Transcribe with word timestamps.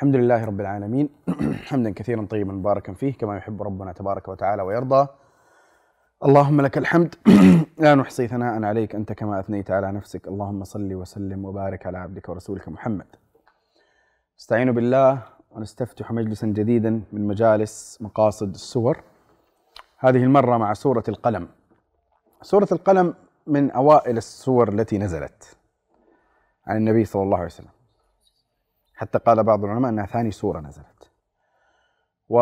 الحمد 0.00 0.16
لله 0.16 0.44
رب 0.44 0.60
العالمين. 0.60 1.08
حمدا 1.68 1.90
كثيرا 1.90 2.26
طيبا 2.30 2.52
مباركا 2.52 2.92
فيه 2.92 3.12
كما 3.14 3.36
يحب 3.36 3.62
ربنا 3.62 3.92
تبارك 3.92 4.28
وتعالى 4.28 4.62
ويرضى. 4.62 5.08
اللهم 6.24 6.60
لك 6.60 6.78
الحمد. 6.78 7.14
لا 7.84 7.94
نحصي 7.94 8.28
ثناء 8.28 8.62
عليك 8.64 8.94
أنت 8.94 9.12
كما 9.12 9.40
أثنيت 9.40 9.70
على 9.70 9.92
نفسك. 9.92 10.28
اللهم 10.28 10.64
صل 10.64 10.94
وسلم 10.94 11.44
وبارك 11.44 11.86
على 11.86 11.98
عبدك 11.98 12.28
ورسولك 12.28 12.68
محمد. 12.68 13.06
نستعين 14.38 14.72
بالله 14.72 15.22
ونستفتح 15.50 16.12
مجلسا 16.12 16.46
جديدا 16.46 17.02
من 17.12 17.26
مجالس 17.26 17.98
مقاصد 18.00 18.54
السور. 18.54 19.00
هذه 19.98 20.24
المرة 20.24 20.56
مع 20.56 20.72
سورة 20.72 21.04
القلم. 21.08 21.48
سورة 22.42 22.68
القلم 22.72 23.14
من 23.46 23.70
أوائل 23.70 24.16
السور 24.16 24.68
التي 24.68 24.98
نزلت 24.98 25.56
عن 26.66 26.76
النبي 26.76 27.04
صلى 27.04 27.22
الله 27.22 27.36
عليه 27.36 27.46
وسلم. 27.46 27.79
حتى 29.00 29.18
قال 29.18 29.44
بعض 29.44 29.64
العلماء 29.64 29.90
أنها 29.90 30.06
ثاني 30.06 30.30
سورة 30.30 30.60
نزلت. 30.60 31.10
و 32.28 32.40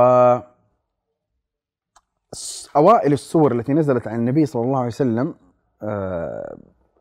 أوائل 2.76 3.12
السور 3.12 3.52
التي 3.52 3.72
نزلت 3.72 4.08
عن 4.08 4.18
النبي 4.18 4.46
صلى 4.46 4.62
الله 4.62 4.78
عليه 4.78 4.86
وسلم 4.86 5.34
آه، 5.82 6.58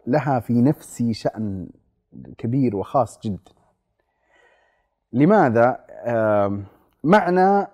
لها 0.07 0.39
في 0.39 0.62
نفسي 0.62 1.13
شأن 1.13 1.70
كبير 2.38 2.75
وخاص 2.75 3.20
جدا. 3.20 3.51
لماذا؟ 5.13 5.85
معنى 7.03 7.67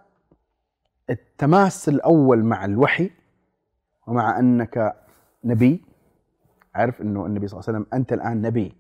التماس 1.10 1.90
الأول 1.90 2.44
مع 2.44 2.66
الوحي 2.66 3.12
ومع 4.08 4.40
أنك 4.40 4.96
نبي. 5.44 5.84
عارف 6.76 7.02
إنه 7.02 7.26
النبي 7.26 7.48
صلى 7.48 7.60
الله 7.60 7.70
عليه 7.70 7.80
وسلم 7.80 7.94
أنت 7.94 8.14
الآن 8.14 8.42
نبي. 8.42 8.78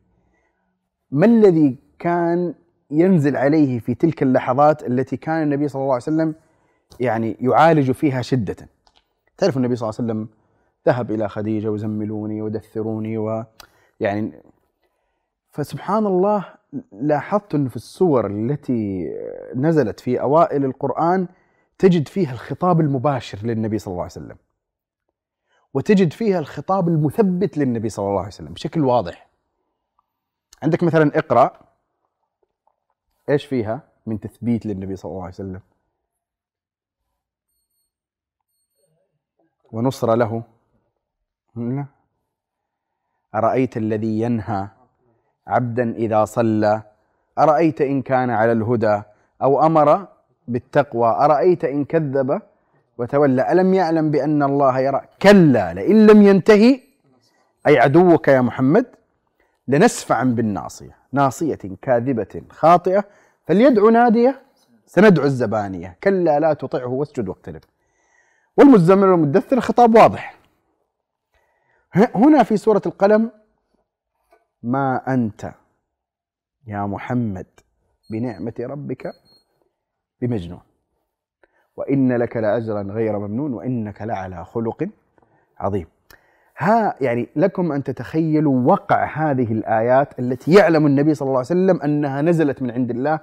ما 1.12 1.26
الذي 1.26 1.78
كان 2.00 2.56
ينزل 2.94 3.38
عليه 3.38 3.80
في 3.80 3.96
تلك 3.96 4.24
اللحظات 4.24 4.84
التي 4.84 5.18
كان 5.18 5.44
النبي 5.44 5.68
صلى 5.68 5.82
الله 5.82 5.94
عليه 5.94 6.04
وسلم 6.04 6.36
يعني 7.00 7.38
يعالج 7.40 7.92
فيها 7.92 8.22
شدة. 8.22 8.56
تعرف 9.38 9.58
النبي 9.58 9.76
صلى 9.76 9.90
الله 9.90 10.00
عليه 10.00 10.12
وسلم 10.12 10.28
ذهب 10.88 11.12
إلى 11.12 11.30
خديجة 11.30 11.72
وزملوني 11.72 12.42
ودثروني 12.42 13.18
و 13.18 13.44
يعني 14.00 14.32
فسبحان 15.52 16.06
الله 16.06 16.46
لاحظت 16.92 17.56
أنه 17.56 17.70
في 17.70 17.76
السور 17.76 18.28
التي 18.28 19.12
نزلت 19.56 20.00
في 20.00 20.22
أوائل 20.22 20.66
القرآن 20.66 21.28
تجد 21.78 22.08
فيها 22.08 22.32
الخطاب 22.32 22.82
المباشر 22.82 23.38
للنبي 23.44 23.78
صلى 23.80 23.92
الله 23.92 24.04
عليه 24.04 24.12
وسلم. 24.12 24.38
وتجد 25.74 26.14
فيها 26.14 26.40
الخطاب 26.40 26.88
المثبت 26.88 27.58
للنبي 27.58 27.90
صلى 27.90 28.06
الله 28.06 28.20
عليه 28.20 28.28
وسلم 28.28 28.54
بشكل 28.54 28.86
واضح. 28.86 29.30
عندك 30.64 30.84
مثلا 30.84 31.18
اقرأ. 31.18 31.73
إيش 33.30 33.46
فيها 33.46 33.82
من 34.06 34.20
تثبيت 34.20 34.66
للنبي 34.66 34.96
صلى 34.96 35.10
الله 35.12 35.22
عليه 35.24 35.34
وسلم؟ 35.34 35.62
ونصر 39.72 40.16
له. 40.16 40.44
أرأيت 43.36 43.78
الذي 43.78 44.22
ينهى 44.22 44.68
عبدا 45.48 45.92
إذا 45.92 46.26
صلى؟ 46.26 46.82
أرأيت 47.40 47.82
إن 47.82 48.02
كان 48.02 48.30
على 48.30 48.52
الهدى 48.52 49.02
أو 49.42 49.66
أمر 49.66 50.08
بالتقوى؟ 50.48 51.10
أرأيت 51.10 51.66
إن 51.66 51.86
كذب 51.86 52.42
وتولى؟ 52.98 53.52
ألم 53.52 53.74
يعلم 53.74 54.12
بأن 54.12 54.44
الله 54.44 54.80
يرى؟ 54.80 55.02
كلا 55.22 55.74
لئن 55.74 56.08
لم 56.08 56.22
ينتهي 56.22 56.80
أي 57.68 57.80
عدوك 57.80 58.28
يا 58.28 58.42
محمد؟ 58.42 58.86
لنسفعا 59.68 60.24
بالناصية. 60.24 60.98
ناصية 61.12 61.60
كاذبة 61.82 62.42
خاطئة. 62.50 63.04
فليدعو 63.48 63.90
نادية 63.90 64.42
سندعو 64.86 65.26
الزبانية. 65.26 65.98
كلا 66.04 66.40
لا 66.40 66.54
تطعه 66.54 66.88
واسجد 66.88 67.30
واقترب. 67.30 67.62
والمزمل 68.58 69.08
والمدثر 69.08 69.62
خطاب 69.62 69.96
واضح. 69.96 70.36
هنا 71.96 72.44
في 72.44 72.58
سورة 72.58 72.82
القلم 72.86 73.32
ما 74.64 75.14
أنت 75.14 75.54
يا 76.68 76.86
محمد 76.86 77.46
بنعمة 78.12 78.54
ربك 78.60 79.14
بمجنون. 80.22 80.62
وإن 81.76 82.18
لك 82.18 82.38
لأجرا 82.38 82.82
غير 82.82 83.20
ممنون 83.20 83.54
وإنك 83.54 84.02
لعلى 84.02 84.46
خلق 84.46 84.90
عظيم. 85.58 85.88
ها 86.58 86.96
يعني 87.02 87.30
لكم 87.36 87.72
أن 87.72 87.84
تتخيلوا 87.84 88.72
وقع 88.72 89.06
هذه 89.06 89.52
الآيات 89.52 90.20
التي 90.20 90.54
يعلم 90.54 90.86
النبي 90.86 91.14
صلى 91.14 91.26
الله 91.26 91.38
عليه 91.38 91.46
وسلم 91.48 91.82
أنها 91.82 92.22
نزلت 92.22 92.62
من 92.62 92.72
عند 92.72 92.92
الله 92.92 93.20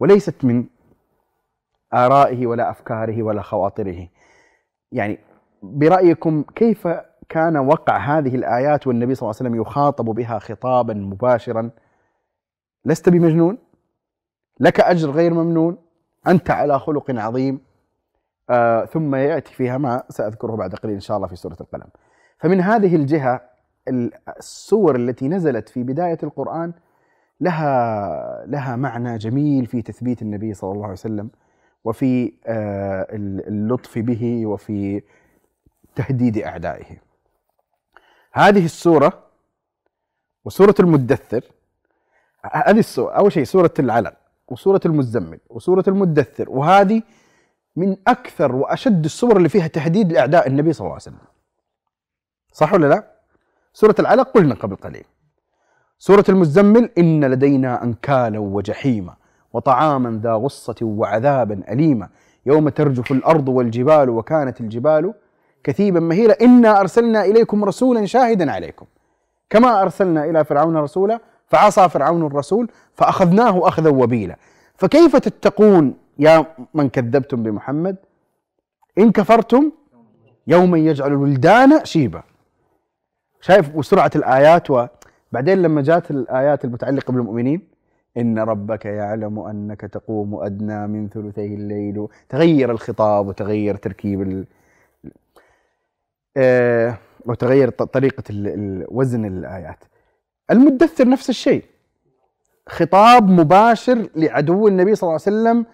وليست 0.00 0.44
من 0.44 0.64
آرائه 1.94 2.46
ولا 2.46 2.70
أفكاره 2.70 3.22
ولا 3.22 3.42
خواطره. 3.42 4.08
يعني 4.92 5.18
برأيكم 5.62 6.42
كيف 6.54 6.88
كان 7.28 7.56
وقع 7.56 7.96
هذه 7.96 8.34
الآيات 8.34 8.86
والنبي 8.86 9.14
صلى 9.14 9.26
الله 9.26 9.36
عليه 9.40 9.50
وسلم 9.50 9.60
يخاطب 9.60 10.04
بها 10.04 10.38
خطابا 10.38 10.94
مباشرا 10.94 11.70
لست 12.84 13.08
بمجنون 13.08 13.58
لك 14.60 14.80
أجر 14.80 15.10
غير 15.10 15.34
ممنون 15.34 15.76
أنت 16.26 16.50
على 16.50 16.78
خلق 16.78 17.10
عظيم 17.10 17.60
آه 18.50 18.84
ثم 18.84 19.14
يأتي 19.14 19.54
فيها 19.54 19.78
ما 19.78 20.02
سأذكره 20.08 20.56
بعد 20.56 20.74
قليل 20.74 20.94
إن 20.94 21.00
شاء 21.00 21.16
الله 21.16 21.28
في 21.28 21.36
سورة 21.36 21.56
القلم. 21.60 21.88
فمن 22.38 22.60
هذه 22.60 22.96
الجهة 22.96 23.40
السور 24.38 24.96
التي 24.96 25.28
نزلت 25.28 25.68
في 25.68 25.82
بداية 25.82 26.18
القرآن 26.22 26.72
لها 27.40 28.46
لها 28.46 28.76
معنى 28.76 29.18
جميل 29.18 29.66
في 29.66 29.82
تثبيت 29.82 30.22
النبي 30.22 30.54
صلى 30.54 30.72
الله 30.72 30.84
عليه 30.84 30.92
وسلم 30.92 31.30
وفي 31.84 32.32
آه، 32.46 33.06
اللطف 33.48 33.98
به 33.98 34.46
وفي 34.46 35.02
تهديد 35.94 36.38
أعدائه. 36.38 36.96
هذه 38.32 38.64
السورة 38.64 39.24
وسورة 40.44 40.74
المدثر 40.80 41.44
هذه 42.52 42.78
السوره 42.78 43.12
أول 43.12 43.32
شيء 43.32 43.44
سورة 43.44 43.74
العلق 43.78 44.14
وسورة 44.48 44.80
المزمل 44.86 45.38
وسورة 45.50 45.84
المدثر 45.88 46.50
وهذه 46.50 47.02
من 47.76 47.96
أكثر 48.06 48.54
وأشد 48.56 49.04
السور 49.04 49.36
اللي 49.36 49.48
فيها 49.48 49.66
تهديد 49.66 50.12
لأعداء 50.12 50.48
النبي 50.48 50.72
صلى 50.72 50.80
الله 50.84 50.92
عليه 50.92 51.02
وسلم. 51.02 51.37
صح 52.58 52.72
ولا 52.74 52.86
لا؟ 52.86 53.04
سورة 53.72 53.94
العلق 53.98 54.30
قلنا 54.30 54.54
قبل 54.54 54.76
قليل. 54.76 55.04
سورة 55.98 56.24
المزمل 56.28 56.90
إن 56.98 57.24
لدينا 57.24 57.84
أنكالا 57.84 58.38
وجحيما 58.38 59.14
وطعاما 59.52 60.20
ذا 60.22 60.32
غصة 60.32 60.74
وعذابا 60.82 61.62
أليما 61.68 62.08
يوم 62.46 62.68
ترجف 62.68 63.12
الأرض 63.12 63.48
والجبال 63.48 64.10
وكانت 64.10 64.60
الجبال 64.60 65.14
كثيبا 65.64 66.00
مهيلا. 66.00 66.36
إنا 66.42 66.80
أرسلنا 66.80 67.24
إليكم 67.24 67.64
رسولا 67.64 68.06
شاهدا 68.06 68.52
عليكم. 68.52 68.86
كما 69.50 69.82
أرسلنا 69.82 70.24
إلى 70.24 70.44
فرعون 70.44 70.76
رسولا 70.76 71.20
فعصى 71.46 71.88
فرعون 71.88 72.26
الرسول 72.26 72.70
فأخذناه 72.94 73.68
أخذا 73.68 73.90
وبيلا. 73.90 74.36
فكيف 74.74 75.16
تتقون 75.16 75.94
يا 76.18 76.46
من 76.74 76.88
كذبتم 76.88 77.42
بمحمد؟ 77.42 77.96
إن 78.98 79.12
كفرتم 79.12 79.72
يوما 80.46 80.78
يجعل 80.78 81.12
الولدان 81.12 81.84
شيبا. 81.84 82.22
شايف 83.40 83.76
وسرعة 83.76 84.10
الآيات 84.16 84.70
وبعدين 84.70 85.62
لما 85.62 85.82
جات 85.82 86.10
الآيات 86.10 86.64
المتعلقة 86.64 87.12
بالمؤمنين 87.12 87.60
إن 88.16 88.38
ربك 88.38 88.84
يعلم 88.84 89.38
أنك 89.38 89.80
تقوم 89.80 90.34
أدنى 90.34 90.86
من 90.86 91.08
ثلثي 91.08 91.54
الليل 91.54 92.08
تغير 92.28 92.70
الخطاب 92.70 93.26
وتغير 93.26 93.76
تركيب 93.76 94.22
ال... 94.22 94.46
آه 96.36 96.98
وتغير 97.26 97.70
طريقة 97.70 98.24
وزن 98.88 99.24
الآيات. 99.24 99.84
المدثر 100.50 101.08
نفس 101.08 101.30
الشيء. 101.30 101.64
خطاب 102.68 103.28
مباشر 103.28 104.08
لعدو 104.16 104.68
النبي 104.68 104.94
صلى 104.94 105.08
الله 105.08 105.20
عليه 105.26 105.36
وسلم 105.36 105.66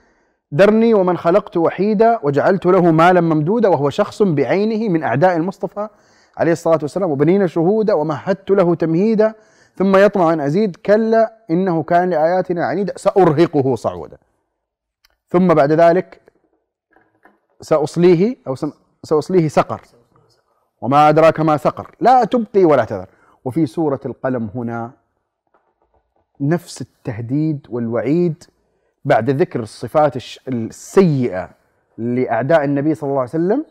ذرني 0.55 0.94
ومن 0.94 1.16
خلقت 1.16 1.56
وحيدا 1.56 2.20
وجعلت 2.22 2.66
له 2.66 2.90
مالا 2.90 3.20
ممدودا 3.20 3.69
وهو 3.69 3.90
شخص 3.90 4.22
بعينه 4.22 4.88
من 4.88 5.02
أعداء 5.02 5.37
المصطفى. 5.37 5.88
عليه 6.36 6.52
الصلاة 6.52 6.78
والسلام 6.82 7.10
وبنينا 7.10 7.46
شهودا 7.46 7.94
ومهدت 7.94 8.50
له 8.50 8.75
تمهيدا 8.75 9.34
ثم 9.76 9.96
يطمع 9.96 10.32
أن 10.32 10.40
أزيد 10.40 10.76
كلا 10.76 11.32
إنه 11.50 11.82
كان 11.82 12.10
لآياتنا 12.10 12.66
عنيدا 12.66 12.92
سأرهقه 12.96 13.75
صعودا. 13.75 14.19
ثم 15.28 15.54
بعد 15.54 15.72
ذلك 15.72 16.20
سأصليه 17.60 18.36
أو 18.46 18.54
سأصليه 19.04 19.48
سقر. 19.48 19.81
وما 20.81 21.08
أدراك 21.08 21.40
ما 21.40 21.56
سقر. 21.56 21.96
لا 22.00 22.25
تبقي 22.25 22.64
ولا 22.64 22.84
تذر. 22.84 23.08
وفي 23.44 23.66
سورة 23.66 24.00
القلم 24.06 24.50
هنا 24.54 24.90
نفس 26.40 26.80
التهديد 26.80 27.66
والوعيد 27.70 28.44
بعد 29.04 29.30
ذكر 29.30 29.60
الصفات 29.60 30.16
السيئة 30.48 31.50
لأعداء 31.98 32.64
النبي 32.64 32.94
صلى 32.94 33.08
الله 33.08 33.20
عليه 33.20 33.30
وسلم 33.30 33.64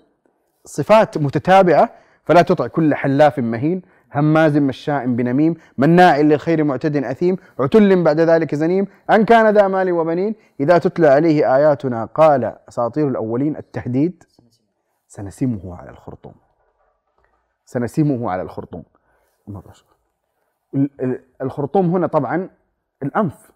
صفات 0.65 1.17
متتابعة 1.17 1.89
فلا 2.23 2.41
تطع 2.41 2.67
كل 2.67 2.95
حلاف 2.95 3.39
مهين 3.39 3.81
هماز 4.13 4.57
مشاء 4.57 5.05
بنميم 5.05 5.55
مناع 5.77 6.17
للخير 6.17 6.63
معتد 6.63 6.95
أثيم 6.95 7.37
عتل 7.59 8.03
بعد 8.03 8.19
ذلك 8.19 8.55
زنيم 8.55 8.87
أن 9.09 9.25
كان 9.25 9.53
ذا 9.53 9.67
مال 9.67 9.91
وبنين 9.91 10.35
إذا 10.59 10.77
تتلى 10.77 11.07
عليه 11.07 11.55
آياتنا 11.55 12.05
قال 12.05 12.55
أساطير 12.69 13.07
الأولين 13.07 13.57
التهديد 13.57 14.23
سنسمه 15.07 15.75
على 15.75 15.89
الخرطوم. 15.89 16.33
سنسمه 17.65 18.31
على 18.31 18.41
الخرطوم. 18.41 18.83
الخرطوم 21.41 21.95
هنا 21.95 22.07
طبعا 22.07 22.49
الأنف. 23.03 23.51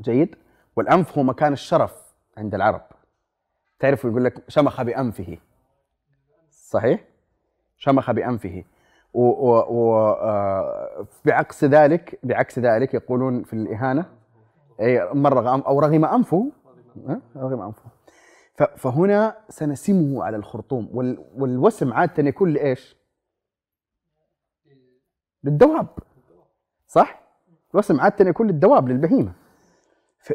جيد؟ 0.00 0.36
والأنف 0.76 1.18
هو 1.18 1.24
مكان 1.24 1.52
الشرف 1.52 1.94
عند 2.38 2.54
العرب. 2.54 2.82
تعرف 3.78 4.04
يقول 4.04 4.24
لك 4.24 4.44
شمخ 4.48 4.82
بأنفه. 4.82 5.38
صحيح؟ 6.50 7.09
شمخ 7.80 8.10
بأنفه. 8.10 8.64
وبعكس 11.14 11.64
ذلك 11.64 12.18
بعكس 12.22 12.58
ذلك 12.58 12.94
يقولون 12.94 13.42
في 13.42 13.52
الإهانة 13.52 14.06
أي 14.80 15.10
مرغ 15.14 15.66
أو 15.66 15.80
رغم 15.80 16.04
أنفه 16.04 16.52
رغم 17.36 17.60
أنفه. 17.60 17.90
فهنا 18.76 19.36
سنسمه 19.48 20.24
على 20.24 20.36
الخرطوم. 20.36 20.88
والوسم 21.36 21.92
عادة 21.92 22.28
يكون 22.28 22.52
لإيش؟ 22.52 22.96
للدواب. 25.44 25.88
صح؟ 26.86 27.22
الوسم 27.74 28.00
عادة 28.00 28.28
يكون 28.28 28.46
للدواب 28.46 28.88
للبهيمة. 28.88 29.32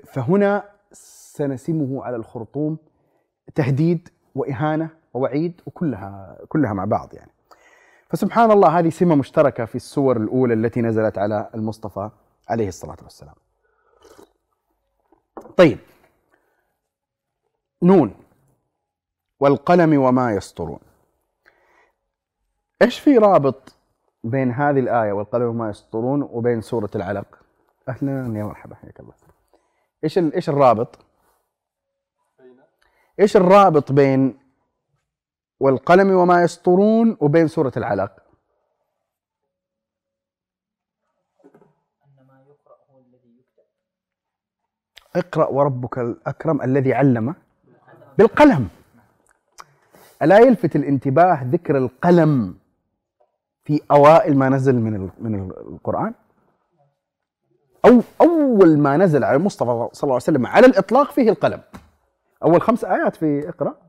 فهنا 0.06 0.70
سنسمه 0.92 2.04
على 2.04 2.16
الخرطوم 2.16 2.78
تهديد 3.56 4.10
وإهانة 4.36 4.90
ووعيد 5.14 5.62
وكلها 5.66 6.38
كلها 6.48 6.74
مع 6.74 6.86
بعض 6.86 7.14
يعني. 7.14 7.32
فسبحان 8.10 8.52
الله 8.52 8.80
هذه 8.80 8.90
سمة 8.90 9.16
مشتركة 9.16 9.66
في 9.66 9.76
السور 9.76 10.18
الأولى 10.18 10.54
التي 10.54 10.82
نزلت 10.82 11.18
على 11.18 11.50
المصطفى 11.56 12.10
عليه 12.50 12.68
الصلاة 12.68 12.98
والسلام. 13.04 13.36
طيب. 15.58 15.80
نون. 17.82 18.16
والقلم 19.40 20.02
وما 20.02 20.32
يسطرون. 20.32 20.80
إيش 22.82 23.00
في 23.00 23.18
رابط 23.18 23.76
بين 24.24 24.52
هذه 24.52 24.80
الآية 24.80 25.12
والقلم 25.12 25.44
وما 25.44 25.70
يسطرون 25.70 26.22
وبين 26.22 26.62
سورة 26.62 26.90
العلق؟ 26.96 27.40
أهلا 27.90 28.40
يا 28.40 28.44
مرحبا 28.44 28.76
حياك 28.76 29.00
الله. 29.00 29.14
إيش 30.04 30.18
إيش 30.18 30.50
الرابط؟ 30.50 31.00
إيش 33.20 33.38
الرابط 33.38 33.92
بين 33.92 34.45
والقلم 35.66 36.12
وما 36.12 36.44
يسطرون 36.44 37.18
وبين 37.22 37.48
سورة 37.48 37.72
العلق. 37.78 38.12
اقرأ 45.16 45.48
وربك 45.48 45.98
الأكرم 45.98 46.62
الذي 46.62 46.94
علم 46.94 47.36
بالقلم. 48.18 48.68
ألا 50.22 50.40
يلفت 50.40 50.76
الانتباه 50.76 51.44
ذكر 51.44 51.78
القلم 51.78 52.58
في 53.64 53.82
أوائل 53.92 54.38
ما 54.38 54.50
نزل 54.50 54.76
من 54.76 55.10
من 55.20 55.52
القرآن؟ 55.52 56.14
أو 57.86 58.02
أول 58.22 58.80
ما 58.80 58.98
نزل 58.98 59.24
على 59.24 59.38
المصطفى 59.38 59.90
صلى 59.92 60.04
الله 60.04 60.14
عليه 60.14 60.16
وسلم 60.16 60.46
على 60.46 60.68
الإطلاق 60.68 61.12
فيه 61.12 61.30
القلم. 61.30 61.62
أول 62.44 62.62
خمس 62.62 62.86
آيات 62.86 63.16
في 63.16 63.50
اقرأ. 63.50 63.85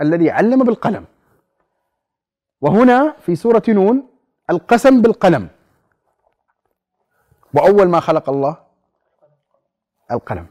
الذي 0.00 0.30
علم 0.30 0.64
بالقلم. 0.64 1.04
وهنا 2.60 3.14
في 3.20 3.36
سورة 3.36 3.62
نون 3.68 4.06
القسم 4.50 5.02
بالقلم. 5.02 5.48
وأول 7.54 7.88
ما 7.88 8.00
خلق 8.00 8.30
الله 8.30 8.56
القلم. 10.10 10.46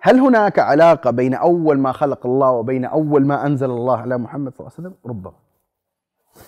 هل 0.00 0.18
هناك 0.18 0.58
علاقة 0.58 1.10
بين 1.10 1.34
أول 1.34 1.78
ما 1.78 1.92
خلق 1.92 2.26
الله 2.26 2.50
وبين 2.50 2.84
أول 2.84 3.26
ما 3.26 3.46
أنزل 3.46 3.70
الله 3.70 3.98
على 4.00 4.18
محمد 4.18 4.54
صلى 4.54 4.60
الله 4.60 4.72
عليه 4.78 4.88
وسلم؟ 4.88 4.94
ربما. 5.06 5.32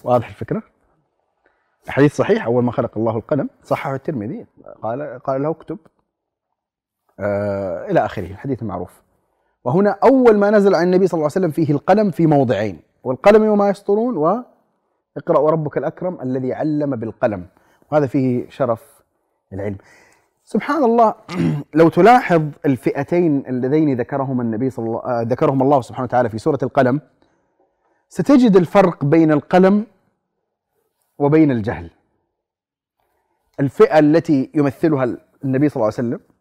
واضح 0.05 0.29
الفكرة؟ 0.29 0.63
الحديث 1.87 2.17
صحيح 2.17 2.45
أول 2.45 2.65
ما 2.65 2.73
خلق 2.73 2.99
الله 2.99 3.17
القلم. 3.17 3.51
صححه 3.63 3.95
الترمذي 3.95 4.47
قال 4.83 5.19
قال 5.25 5.43
له 5.43 5.51
اكتب. 5.51 5.79
آه 7.21 7.87
إلى 7.91 8.05
آخره 8.05 8.27
الحديث 8.27 8.63
المعروف. 8.63 9.04
وهنا 9.65 9.91
أول 10.05 10.39
ما 10.39 10.51
نزل 10.51 10.75
عن 10.75 10.87
النبي 10.87 11.07
صلى 11.07 11.19
الله 11.19 11.31
عليه 11.37 11.47
وسلم 11.47 11.51
فيه 11.51 11.73
القلم 11.75 12.11
في 12.11 12.27
موضعين 12.27 12.81
والقلم 13.05 13.43
وما 13.49 13.69
يسطرون 13.69 14.17
واقرأ 14.17 15.39
وربك 15.39 15.79
الأكرم 15.79 16.19
الذي 16.23 16.53
علم 16.53 16.97
بالقلم. 16.97 17.47
وهذا 17.93 18.07
فيه 18.07 18.51
شرف 18.51 19.03
العلم. 19.53 19.77
سبحان 20.45 20.85
الله 20.85 21.15
لو 21.81 21.89
تلاحظ 21.89 22.43
الفئتين 22.67 23.45
اللذين 23.49 23.97
ذكرهما 24.01 24.43
النبي 24.43 24.71
صلى 24.71 24.87
الله 24.87 24.99
آه، 25.05 25.23
ذكرهم 25.23 25.63
الله 25.63 25.81
سبحانه 25.81 26.05
وتعالى 26.05 26.29
في 26.29 26.39
سورة 26.39 26.59
القلم 26.63 27.01
ستجد 28.09 28.57
الفرق 28.57 29.05
بين 29.05 29.33
القلم 29.33 29.87
وبين 31.19 31.51
الجهل. 31.51 31.91
الفئة 33.61 33.99
التي 33.99 34.51
يمثلها 34.55 35.05
النبي 35.45 35.69
صلى 35.69 35.77
الله 35.77 35.93
عليه 35.99 36.09
وسلم 36.09 36.34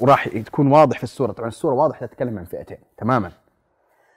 وراح 0.00 0.28
تكون 0.28 0.72
واضح 0.72 0.96
في 0.96 1.04
السورة. 1.04 1.32
طبعا 1.32 1.48
السورة 1.48 1.74
واضح 1.74 2.00
تتكلم 2.00 2.38
عن 2.38 2.44
فئتين 2.44 2.78
تماما. 2.96 3.30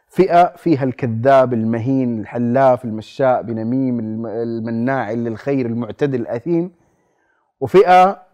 فئة 0.09 0.55
فيها 0.55 0.83
الكذاب 0.83 1.53
المهين 1.53 2.19
الحلاف 2.19 2.85
المشاء 2.85 3.41
بنميم 3.41 4.25
المناع 4.25 5.11
للخير 5.11 5.65
المعتدل 5.65 6.21
الأثيم. 6.21 6.71
وفئة 7.59 8.27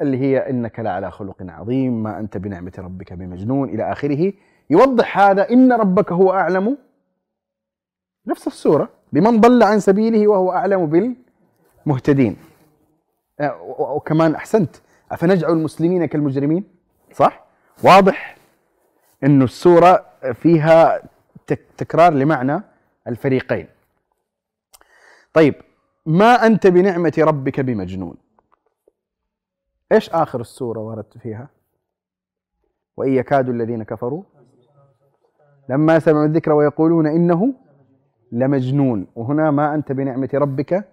اللي 0.00 0.18
هي 0.18 0.50
إنك 0.50 0.80
لعلى 0.80 1.10
خلق 1.10 1.36
عظيم 1.40 2.02
ما 2.02 2.18
أنت 2.18 2.36
بنعمة 2.36 2.72
ربك 2.78 3.12
بمجنون 3.12 3.68
إلى 3.68 3.92
آخره. 3.92 4.32
يوضح 4.70 5.18
هذا 5.18 5.50
إن 5.50 5.72
ربك 5.72 6.12
هو 6.12 6.32
أعلم. 6.32 6.78
نفس 8.26 8.46
السورة. 8.46 8.88
بمن 9.12 9.40
ضل 9.40 9.62
عن 9.62 9.80
سبيله 9.80 10.28
وهو 10.28 10.52
أعلم 10.52 11.14
بالمهتدين. 11.86 12.36
وكمان 13.78 14.34
أحسنت. 14.34 14.76
أفنجعل 15.10 15.52
المسلمين 15.52 16.06
كالمجرمين؟ 16.06 16.64
صح؟ 17.12 17.44
واضح 17.84 18.36
أنه 19.24 19.44
السورة 19.44 20.06
فيها 20.34 21.02
تكرار 21.76 22.12
لمعنى 22.12 22.62
الفريقين. 23.06 23.68
طيب 25.32 25.54
ما 26.06 26.46
أنت 26.46 26.66
بنعمة 26.66 27.12
ربك 27.18 27.60
بمجنون؟ 27.60 28.16
إيش 29.92 30.10
آخر 30.10 30.40
السورة 30.40 30.80
وردت 30.80 31.18
فيها؟ 31.18 31.48
وإن 32.96 33.12
يكاد 33.12 33.48
الذين 33.48 33.82
كفروا؟ 33.82 34.22
لما 35.68 35.98
سمعوا 35.98 36.26
الذكر 36.26 36.52
ويقولون 36.52 37.06
إنه 37.06 37.54
لمجنون. 38.32 39.06
وهنا 39.16 39.50
ما 39.50 39.74
أنت 39.74 39.92
بنعمة 39.92 40.28
ربك 40.34 40.88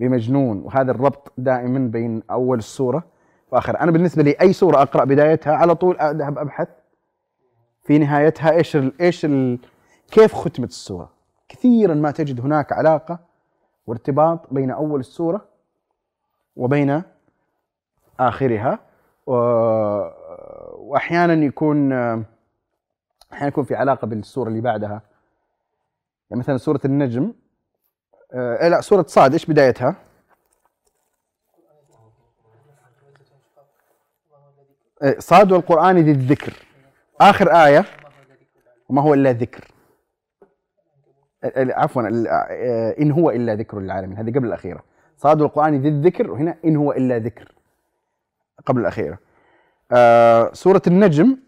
بمجنون. 0.00 0.62
وهذا 0.62 0.90
الربط 0.90 1.32
دائما 1.38 1.78
بين 1.78 2.22
أول 2.30 2.58
السورة 2.58 3.15
وآخر. 3.50 3.80
أنا 3.80 3.90
بالنسبة 3.90 4.22
لي 4.22 4.36
أي 4.40 4.52
سورة 4.52 4.82
أقرأ 4.82 5.04
بدايتها 5.04 5.56
على 5.56 5.74
طول 5.74 5.98
أذهب 6.00 6.38
أبحث. 6.38 6.68
في 7.82 7.98
نهايتها 7.98 8.50
إيش 8.50 8.76
ال 8.76 9.00
إيش 9.00 9.24
ال 9.24 9.58
كيف 10.10 10.34
ختمت 10.34 10.68
السورة؟ 10.68 11.10
كثيرا 11.48 11.94
ما 11.94 12.10
تجد 12.10 12.40
هناك 12.40 12.72
علاقة 12.72 13.18
وارتباط 13.86 14.40
بين 14.50 14.70
أول 14.70 15.00
السورة 15.00 15.44
وبين 16.56 17.02
آخرها. 18.20 18.78
وأحيانا 20.76 21.44
يكون 21.44 21.92
أحيانا 23.32 23.48
يكون 23.48 23.64
في 23.64 23.74
علاقة 23.74 24.06
بالسورة 24.06 24.48
اللي 24.48 24.60
بعدها. 24.60 25.02
يعني 26.30 26.40
مثلا 26.40 26.56
سورة 26.56 26.80
النجم 26.84 27.32
آه 28.32 28.68
لا 28.68 28.80
سورة 28.80 29.04
صاد 29.08 29.32
إيش 29.32 29.46
بدايتها؟ 29.46 29.94
صاد 35.18 35.52
والقرآن 35.52 35.98
ذي 35.98 36.10
الذكر 36.10 36.52
آخر 37.20 37.52
آية. 37.52 37.84
وما 38.88 39.02
هو 39.02 39.14
إلا 39.14 39.32
ذكر. 39.32 39.64
عفوا 41.54 42.02
آه، 42.50 42.94
إن 43.00 43.10
هو 43.10 43.30
إلا 43.30 43.54
ذكر 43.54 43.80
للعالمين. 43.80 44.18
هذه 44.18 44.30
قبل 44.30 44.46
الأخيرة. 44.46 44.82
صاد 45.16 45.40
والقرآن 45.40 45.82
ذي 45.82 45.88
الذكر 45.88 46.30
وهنا 46.30 46.56
إن 46.64 46.76
هو 46.76 46.92
إلا 46.92 47.18
ذكر. 47.18 47.52
قبل 48.66 48.80
الأخيرة. 48.80 49.18
آه 49.92 50.50
سورة 50.52 50.82
النجم. 50.86 51.38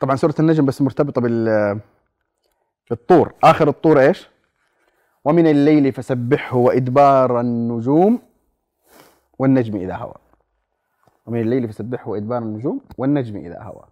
طبعا 0.00 0.16
سورة 0.16 0.34
النجم 0.40 0.66
بس 0.66 0.82
مرتبطة 0.82 1.20
بال 1.20 1.80
بالطور. 2.90 3.34
آخر 3.44 3.68
الطور 3.68 4.00
إيش؟ 4.00 4.28
ومن 5.24 5.46
الليل 5.46 5.92
فسبحه 5.92 6.56
وإدبار 6.56 7.40
النجوم 7.40 8.18
والنجم 9.38 9.76
إذا 9.76 9.94
هوى. 9.94 10.14
ومن 11.26 11.40
الليل 11.40 11.68
فسبحه 11.68 12.10
وإدبار 12.10 12.42
النجوم 12.42 12.80
والنجم 12.98 13.36
إذا 13.36 13.62
هوى. 13.62 13.84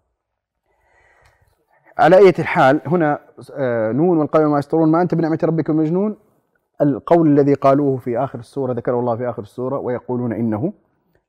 على 1.97 2.17
أي 2.17 2.43
حال 2.43 2.81
هنا 2.85 3.19
آه، 3.53 3.91
نون 3.91 4.17
والقلم 4.17 4.51
ما 4.51 4.59
يسطرون 4.59 4.91
ما 4.91 5.01
أنت 5.01 5.15
بنعمة 5.15 5.39
ربك 5.43 5.69
مجنون؟ 5.69 6.17
القول 6.81 7.27
الذي 7.27 7.53
قالوه 7.53 7.97
في 7.97 8.17
آخر 8.17 8.39
السورة 8.39 8.73
ذكره 8.73 8.99
الله 8.99 9.15
في 9.15 9.29
آخر 9.29 9.41
السورة 9.41 9.79
ويقولون 9.79 10.33
إنه 10.33 10.73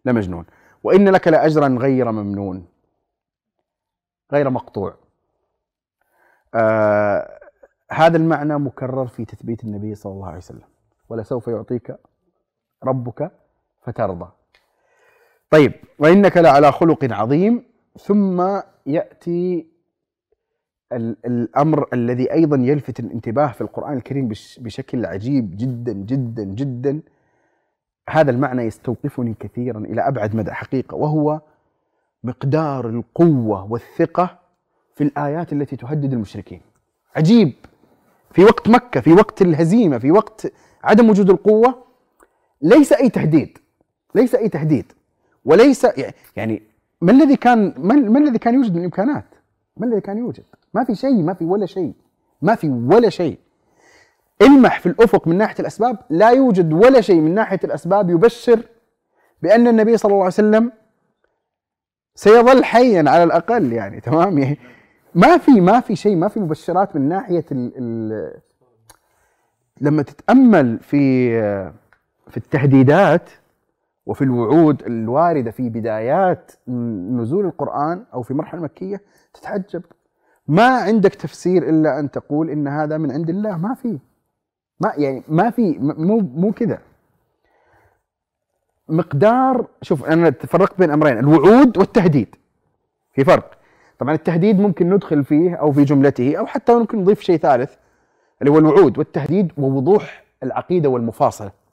لمجنون. 0.04 0.46
وإن 0.82 1.08
لك 1.08 1.28
لأجرا 1.28 1.68
غير 1.68 2.12
ممنون. 2.12 2.66
غير 4.32 4.50
مقطوع. 4.50 4.94
آه 6.54 7.38
هذا 7.90 8.16
المعنى 8.16 8.58
مكرر 8.58 9.06
في 9.06 9.24
تثبيت 9.24 9.64
النبي 9.64 9.94
صلى 9.94 10.12
الله 10.12 10.26
عليه 10.26 10.36
وسلم. 10.38 10.68
ولسوف 11.08 11.48
يعطيك 11.48 11.96
ربك 12.84 13.30
فترضى. 13.82 14.28
طيب 15.54 15.72
وإنك 15.98 16.36
لعلى 16.36 16.72
خلق 16.72 17.04
عظيم 17.10 17.62
ثم 17.98 18.60
يأتي 18.86 19.66
الأمر 21.26 21.86
الذي 21.92 22.32
أيضا 22.32 22.56
يلفت 22.56 23.00
الانتباه 23.00 23.46
في 23.46 23.60
القرآن 23.60 23.96
الكريم 23.96 24.28
بشكل 24.58 25.06
عجيب 25.06 25.56
جدا 25.56 25.92
جدا 25.92 26.44
جدا. 26.44 27.00
هذا 28.10 28.30
المعنى 28.30 28.62
يستوقفني 28.62 29.34
كثيرا 29.40 29.78
إلى 29.78 30.08
أبعد 30.08 30.36
مدى 30.36 30.52
حقيقة 30.52 30.94
وهو 30.94 31.40
مقدار 32.24 32.88
القوة 32.88 33.72
والثقة 33.72 34.38
في 34.94 35.04
الآيات 35.04 35.52
التي 35.52 35.76
تهدد 35.76 36.12
المشركين. 36.12 36.60
عجيب! 37.16 37.52
في 38.30 38.44
وقت 38.44 38.68
مكة 38.68 39.00
في 39.00 39.12
وقت 39.12 39.42
الهزيمة 39.42 39.98
في 39.98 40.10
وقت 40.10 40.52
عدم 40.84 41.10
وجود 41.10 41.30
القوة 41.30 41.84
ليس 42.62 42.92
أي 42.92 43.08
تهديد 43.08 43.58
ليس 44.14 44.34
أي 44.34 44.48
تهديد. 44.48 44.92
وليس 45.44 45.86
يعني 46.36 46.62
ما 47.00 47.12
الذي 47.12 47.36
كان 47.36 47.74
ما 47.78 48.18
الذي 48.18 48.38
كان 48.38 48.54
يوجد 48.54 48.74
من 48.74 48.84
إمكانات 48.84 49.24
ما 49.76 49.86
الذي 49.86 50.00
كان 50.00 50.18
يوجد؟ 50.18 50.44
ما 50.74 50.84
في 50.84 50.94
شيء 50.94 51.22
ما 51.22 51.34
في 51.34 51.44
ولا 51.44 51.66
شيء. 51.66 51.92
ما 52.42 52.54
في 52.54 52.68
ولا 52.68 53.08
شيء. 53.10 53.38
المح 54.42 54.80
في 54.80 54.86
الأفق 54.86 55.28
من 55.28 55.38
ناحية 55.38 55.56
الأسباب 55.60 55.98
لا 56.10 56.30
يوجد 56.30 56.72
ولا 56.72 57.00
شيء 57.00 57.20
من 57.20 57.34
ناحية 57.34 57.60
الأسباب 57.64 58.10
يبشر 58.10 58.60
بأن 59.42 59.68
النبي 59.68 59.96
صلى 59.96 60.10
الله 60.12 60.22
عليه 60.24 60.34
وسلم 60.34 60.72
سيظل 62.14 62.64
حيا 62.64 63.04
على 63.10 63.24
الأقل 63.24 63.72
يعني 63.72 64.00
تمام؟ 64.00 64.38
يعني 64.38 64.58
ما 65.14 65.38
في 65.38 65.60
ما 65.60 65.80
في 65.80 65.96
شيء 65.96 66.16
ما 66.16 66.28
في 66.28 66.40
مبشرات 66.40 66.96
من 66.96 67.08
ناحية 67.08 67.44
ال 67.52 67.72
ال 67.76 68.32
لما 69.80 70.02
تتأمل 70.02 70.78
في 70.78 71.30
في 72.30 72.36
التهديدات 72.36 73.30
وفي 74.06 74.24
الوعود 74.24 74.82
الواردة 74.82 75.50
في 75.50 75.68
بدايات 75.68 76.52
نزول 76.68 77.44
القرآن 77.46 78.04
أو 78.14 78.22
في 78.22 78.34
مرحلة 78.34 78.60
مكية 78.60 79.00
تتعجب. 79.34 79.82
ما 80.48 80.66
عندك 80.66 81.14
تفسير 81.14 81.68
إلا 81.68 82.00
أن 82.00 82.10
تقول 82.10 82.50
إن 82.50 82.68
هذا 82.68 82.98
من 82.98 83.10
عند 83.10 83.30
الله. 83.30 83.56
ما 83.56 83.74
في. 83.74 83.98
ما 84.80 84.92
يعني 84.96 85.22
ما 85.28 85.50
في. 85.50 85.78
مو 85.78 86.20
مو 86.20 86.52
كذا. 86.52 86.78
مقدار 88.88 89.66
شوف 89.82 90.04
أنا 90.04 90.30
تفرقت 90.30 90.78
بين 90.78 90.90
أمرين 90.90 91.18
الوعود 91.18 91.78
والتهديد. 91.78 92.36
في 93.12 93.24
فرق. 93.24 93.58
طبعا 93.98 94.14
التهديد 94.14 94.60
ممكن 94.60 94.90
ندخل 94.90 95.24
فيه 95.24 95.54
أو 95.54 95.72
في 95.72 95.84
جملته 95.84 96.36
أو 96.36 96.46
حتى 96.46 96.74
ممكن 96.74 96.98
نضيف 96.98 97.20
شيء 97.20 97.36
ثالث 97.36 97.74
اللي 98.40 98.52
هو 98.52 98.58
الوعود 98.58 98.98
والتهديد 98.98 99.52
ووضوح 99.58 100.24
العقيدة 100.42 100.88
والمفاصلة. 100.88 101.63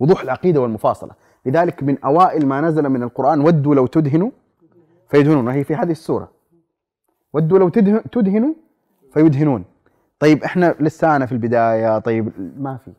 وضوح 0.00 0.20
العقيدة 0.20 0.60
والمفاصلة. 0.60 1.10
لذلك 1.46 1.82
من 1.82 1.98
أوائل 2.04 2.46
ما 2.46 2.60
نزل 2.60 2.88
من 2.88 3.02
القرآن 3.02 3.40
ودوا 3.40 3.74
لو 3.74 3.86
تدهنوا 3.86 4.30
فيدهنون. 5.08 5.46
وهي 5.46 5.64
في 5.64 5.74
هذه 5.74 5.90
السورة. 5.90 6.30
ودوا 7.32 7.58
لو 7.58 7.68
تدهنوا 8.12 8.54
فيدهنون. 9.12 9.64
طيب 10.18 10.44
إحنا 10.44 10.74
لسانا 10.80 11.26
في 11.26 11.32
البداية. 11.32 11.98
طيب 11.98 12.32
ما 12.58 12.76
في. 12.84 12.92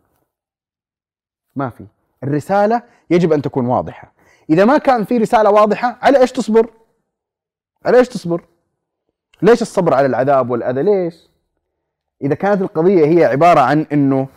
ما 1.56 1.70
في. 1.70 1.86
الرسالة 2.24 2.84
يجب 3.10 3.34
أن 3.34 3.42
تكون 3.42 3.66
واضحة. 3.66 4.12
إذا 4.50 4.66
ما 4.66 4.78
كان 4.78 5.04
في 5.04 5.18
رسالة 5.18 5.52
واضحة 5.52 5.98
على 6.02 6.22
إيش 6.22 6.32
تصبر؟ 6.32 6.70
على 7.86 7.98
إيش 7.98 8.08
تصبر؟ 8.08 8.44
ليش 9.42 9.62
الصبر 9.62 9.94
على 9.94 10.06
العذاب 10.06 10.50
والأذى؟ 10.50 10.84
ليش؟ 10.84 11.30
إذا 12.22 12.36
كانت 12.36 12.62
القضية 12.62 13.06
هي 13.06 13.26
عبارة 13.26 13.60
عن 13.60 13.86
إنه 13.94 14.28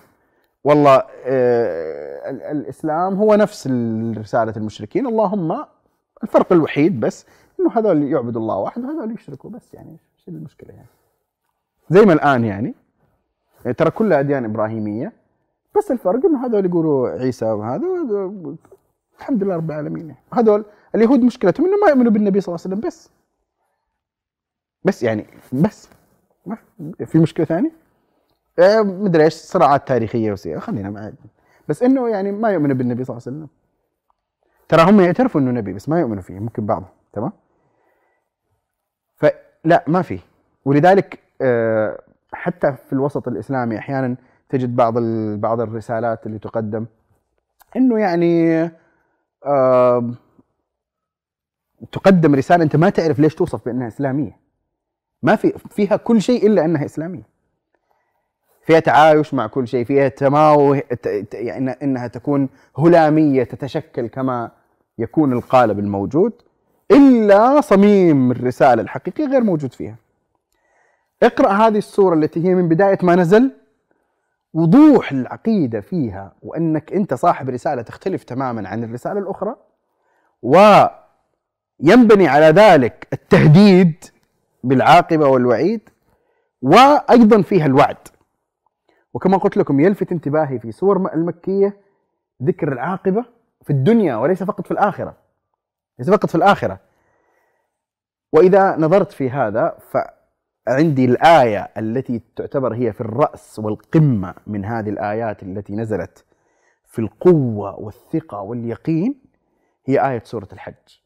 والله 0.65 1.03
آه 1.25 2.31
الإسلام 2.31 3.15
هو 3.15 3.35
نفس 3.35 3.67
رسالة 4.17 4.53
المشركين. 4.57 5.07
اللهم 5.07 5.65
الفرق 6.23 6.53
الوحيد 6.53 7.01
بس 7.01 7.27
إنه 7.61 7.71
هذول 7.79 8.03
يعبدوا 8.03 8.41
الله 8.41 8.57
واحد 8.57 8.85
وهذول 8.85 9.15
يشركوا 9.15 9.51
بس 9.51 9.75
يعني 9.75 9.97
إيش 10.19 10.29
المشكلة 10.29 10.71
يعني؟ 10.75 10.89
زي 11.91 12.01
ما 12.05 12.13
الآن 12.13 12.45
يعني, 12.45 12.75
يعني 13.65 13.75
ترى 13.75 13.91
كلها 13.91 14.21
أديان 14.21 14.45
إبراهيمية 14.45 15.13
بس 15.77 15.91
الفرق 15.91 16.27
إنه 16.27 16.47
هذول 16.47 16.67
يقولوا 16.67 17.09
عيسى 17.09 17.45
وهذا 17.45 17.87
الحمد 19.19 19.43
لله 19.45 19.57
رب 19.57 19.71
العالمين 19.71 20.07
يعني. 20.07 20.21
هذول 20.33 20.65
اليهود 20.95 21.21
مشكلتهم 21.23 21.67
إنه 21.67 21.77
ما 21.77 21.89
يؤمنوا 21.89 22.13
بالنبي 22.13 22.41
صلى 22.41 22.55
الله 22.55 22.65
عليه 22.65 22.77
وسلم 22.77 22.89
بس. 22.89 23.11
بس 24.85 25.03
يعني 25.03 25.27
بس. 25.53 25.89
ما 26.47 26.57
في 27.05 27.19
مشكلة 27.19 27.47
ثانية؟ 27.47 27.71
مدري 28.59 29.25
إيش 29.25 29.35
صراعات 29.35 29.89
تاريخية 29.89 30.33
وسيئه 30.33 30.59
خلينا 30.59 30.91
معي 30.91 31.13
بس 31.69 31.83
إنه 31.83 32.09
يعني 32.09 32.33
ما 32.33 32.51
يؤمنوا 32.51 32.77
بالنبي 32.77 33.05
صلى 33.05 33.17
الله 33.17 33.23
عليه 33.27 33.37
وسلم. 33.37 33.49
ترى 34.69 34.91
هم 34.91 35.01
يعترفوا 35.01 35.41
إنه 35.41 35.51
نبي 35.51 35.73
بس 35.73 35.89
ما 35.89 36.01
يؤمنوا 36.01 36.23
فيه 36.23 36.39
ممكن 36.39 36.67
بعضهم. 36.67 36.89
تمام؟ 37.13 37.33
فلا 39.17 39.85
ما 39.87 40.03
في. 40.03 40.19
ولذلك 40.65 41.19
آه، 41.43 42.03
حتى 42.33 42.73
في 42.73 42.93
الوسط 42.93 43.29
الإسلامي 43.29 43.79
أحيانا 43.79 44.17
تجد 44.49 44.77
بعض 44.77 44.99
بعض 45.39 45.61
الرسالات 45.61 46.27
اللي 46.27 46.39
تقدم 46.39 46.87
إنه 47.77 47.99
يعني 47.99 48.63
تقدم 51.93 52.35
رسالة 52.35 52.65
أنت 52.65 52.77
ما 52.77 52.91
تعرف 52.91 53.19
ليش 53.19 53.35
توصف 53.35 53.65
بأنها 53.65 53.89
إسلامية. 53.89 54.39
ما 55.23 55.37
في 55.37 55.53
فيها 55.71 55.97
كل 55.97 56.23
شيء 56.23 56.47
إلا 56.47 56.65
أنها 56.65 56.85
إسلامية. 56.85 57.32
فيها 58.63 58.81
تعايش 58.81 59.35
مع 59.35 59.47
كل 59.47 59.69
شيء 59.69 59.85
فيها 59.85 60.09
تماوه 60.09 60.83
يعني 61.33 61.71
إنها 61.71 62.07
تكون 62.07 62.49
هلامية 62.79 63.45
تتشكل 63.45 64.07
كما 64.07 64.51
يكون 64.99 65.33
القالب 65.33 65.79
الموجود 65.79 66.33
إلا 66.91 67.61
صميم 67.61 68.31
الرسالة 68.31 68.83
الحقيقية 68.83 69.27
غير 69.27 69.41
موجود 69.41 69.73
فيها. 69.73 69.97
اقرأ 71.23 71.53
هذه 71.53 71.79
السورة 71.79 72.15
التي 72.15 72.45
هي 72.49 72.55
من 72.55 72.69
بداية 72.69 72.99
ما 73.03 73.15
نزل 73.15 73.51
وضوح 74.55 75.13
العقيدة 75.13 75.81
فيها 75.81 76.33
وإنك 76.43 76.93
أنت 76.93 77.15
صاحب 77.15 77.49
رسالة 77.51 77.83
تختلف 77.83 78.25
تماما 78.25 78.69
عن 78.69 78.85
الرسالة 78.85 79.21
الأخرى 79.21 79.57
وينبني 80.43 82.29
على 82.29 82.47
ذلك 82.47 83.09
التهديد 83.13 84.05
بالعاقبة 84.65 85.29
والوعيد 85.29 85.81
وأيضا 86.63 87.43
فيها 87.43 87.67
الوعد. 87.67 87.97
وكما 89.15 89.37
قلت 89.37 89.57
لكم 89.57 89.81
يلفت 89.81 90.13
انتباهي 90.13 90.59
في 90.59 90.73
سور 90.73 91.15
المكية 91.15 91.77
ذكر 92.43 92.73
العاقبة 92.73 93.25
في 93.63 93.71
الدنيا 93.71 94.17
وليس 94.17 94.43
فقط 94.43 94.65
في 94.67 94.71
الآخرة. 94.71 95.17
ليس 95.99 96.11
فقط 96.11 96.27
في 96.27 96.35
الآخرة. 96.35 96.79
وإذا 98.33 98.77
نظرت 98.77 99.13
في 99.13 99.31
هذا 99.31 99.79
فعندي 99.91 101.05
الآية 101.05 101.71
التي 101.77 102.21
تعتبر 102.37 102.75
هي 102.75 102.93
في 102.93 103.01
الرأس 103.01 103.59
والقمة 103.59 104.35
من 104.47 104.65
هذه 104.65 104.91
الآيات 104.91 105.43
التي 105.43 105.75
نزلت 105.75 106.25
في 106.85 106.99
القوة 106.99 107.81
والثقة 107.81 108.41
واليقين 108.41 109.23
هي 109.87 110.11
آية 110.11 110.23
سورة 110.25 110.49
الحج. 110.53 110.99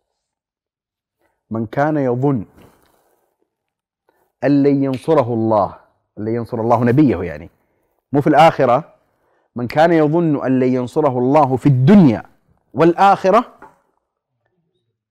من 1.50 1.66
كان 1.66 1.96
يظن 1.96 2.44
أن 4.44 4.62
لن 4.62 4.84
ينصره 4.84 5.34
الله 5.34 5.76
لن 6.16 6.34
ينصر 6.34 6.60
الله 6.60 6.84
نبيه 6.84 7.22
يعني 7.22 7.50
مو 8.12 8.20
في 8.20 8.26
الآخرة 8.26 8.94
من 9.56 9.66
كان 9.66 9.92
يظن 9.92 10.44
أن 10.44 10.60
لن 10.60 10.74
ينصره 10.74 11.18
الله 11.18 11.56
في 11.56 11.66
الدنيا 11.66 12.22
والآخرة 12.74 13.58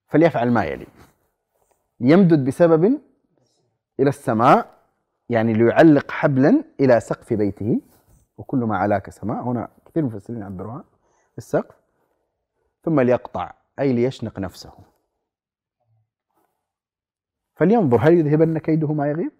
فليفعل 0.08 0.50
ما 0.50 0.64
يلي. 0.64 0.86
يمدد 2.00 2.44
بسبب 2.44 3.00
إلى 4.00 4.08
السماء 4.08 4.76
يعني 5.28 5.52
ليعلق 5.52 6.10
حبلا 6.10 6.64
إلى 6.80 7.00
سقف 7.00 7.32
بيته 7.32 7.80
وكل 8.38 8.58
ما 8.58 8.76
علاك 8.76 9.10
سماء. 9.10 9.42
هنا 9.42 9.68
كثير 9.86 10.02
من 10.02 10.08
المفسرين 10.08 10.40
يعبروها 10.40 10.84
السقف. 11.38 11.74
ثم 12.82 13.00
ليقطع 13.00 13.52
أي 13.78 13.92
ليشنق 13.92 14.38
نفسه. 14.38 14.72
فلينظر 17.54 17.98
هل 18.00 18.12
يذهبن 18.12 18.58
كيده 18.58 18.92
ما 18.92 19.08
يغيظ 19.08 19.32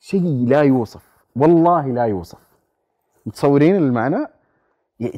شيء 0.00 0.48
لا 0.48 0.62
يوصف. 0.62 1.11
والله 1.36 1.86
لا 1.86 2.04
يوصف. 2.04 2.38
متصورين 3.26 3.76
المعنى؟ 3.76 4.26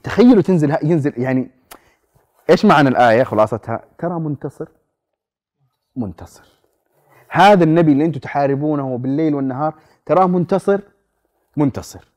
تخيلوا 0.02 0.42
تنزل 0.42 0.76
ينزل 0.82 1.12
يعني 1.16 1.50
إيش 2.50 2.64
معنى 2.64 2.88
الآية 2.88 3.22
خلاصتها؟ 3.22 3.84
ترى 3.98 4.20
منتصر. 4.20 4.68
منتصر. 5.96 6.44
هذا 7.28 7.64
النبي 7.64 7.92
اللي 7.92 8.04
أنتم 8.04 8.20
تحاربونه 8.20 8.98
بالليل 8.98 9.34
والنهار 9.34 9.74
تراه 10.06 10.26
منتصر؟ 10.26 10.80
منتصر. 11.56 12.08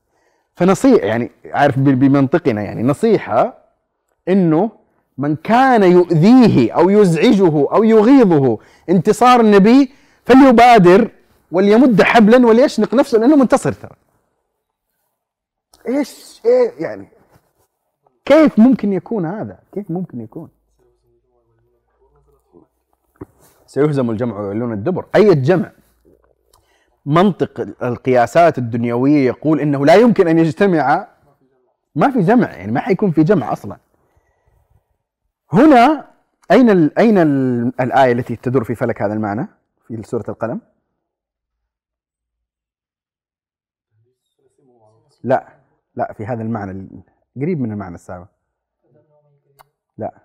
فنصيحة 0.55 1.05
يعني 1.05 1.31
عارف 1.45 1.79
بمنطقنا 1.79 2.61
يعني 2.61 2.83
نصيحة 2.83 3.57
إنه 4.29 4.71
من 5.17 5.35
كان 5.35 5.83
يؤذيه 5.83 6.71
أو 6.71 6.89
يزعجه 6.89 7.67
أو 7.73 7.83
يغيظه 7.83 8.57
انتصار 8.89 9.39
النبي 9.39 9.91
فليبادر 10.25 11.11
وليمد 11.51 12.01
حبلا 12.01 12.47
وليشنق 12.47 12.93
نفسه 12.93 13.17
لأنه 13.17 13.35
منتصر 13.35 13.71
ترى. 13.71 13.95
إيش 15.87 16.41
إيه 16.45 16.71
يعني 16.83 17.07
كيف 18.25 18.59
ممكن 18.59 18.93
يكون 18.93 19.25
هذا؟ 19.25 19.59
كيف 19.73 19.91
ممكن 19.91 20.21
يكون؟ 20.21 20.49
سيهزم 23.65 24.09
الجمع 24.09 24.39
ويولون 24.39 24.73
الدبر. 24.73 25.05
أي 25.15 25.35
جمع 25.35 25.71
منطق 27.05 27.67
القياسات 27.83 28.57
الدنيوية 28.57 29.27
يقول 29.27 29.59
إنه 29.59 29.85
لا 29.85 29.95
يمكن 29.95 30.27
أن 30.27 30.39
يجتمع 30.39 31.07
ما 31.95 32.11
في 32.11 32.21
جمع 32.21 32.51
يعني 32.51 32.71
ما 32.71 32.79
حيكون 32.79 33.11
في 33.11 33.23
جمع 33.23 33.51
أصلا. 33.53 33.77
هنا 35.53 36.07
أين 36.51 36.69
ال 36.69 36.99
أين 36.99 37.17
ال 37.17 37.71
الآية 37.79 38.11
التي 38.11 38.35
تدور 38.35 38.63
في 38.63 38.75
فلك 38.75 39.01
هذا 39.01 39.13
المعنى 39.13 39.47
في 39.87 40.03
سورة 40.03 40.25
القلم؟ 40.29 40.61
لا 45.23 45.57
لا 45.95 46.13
في 46.13 46.25
هذا 46.25 46.41
المعنى 46.41 47.03
قريب 47.35 47.59
من 47.59 47.71
المعنى 47.71 47.95
السابق. 47.95 48.27
لا. 49.97 50.19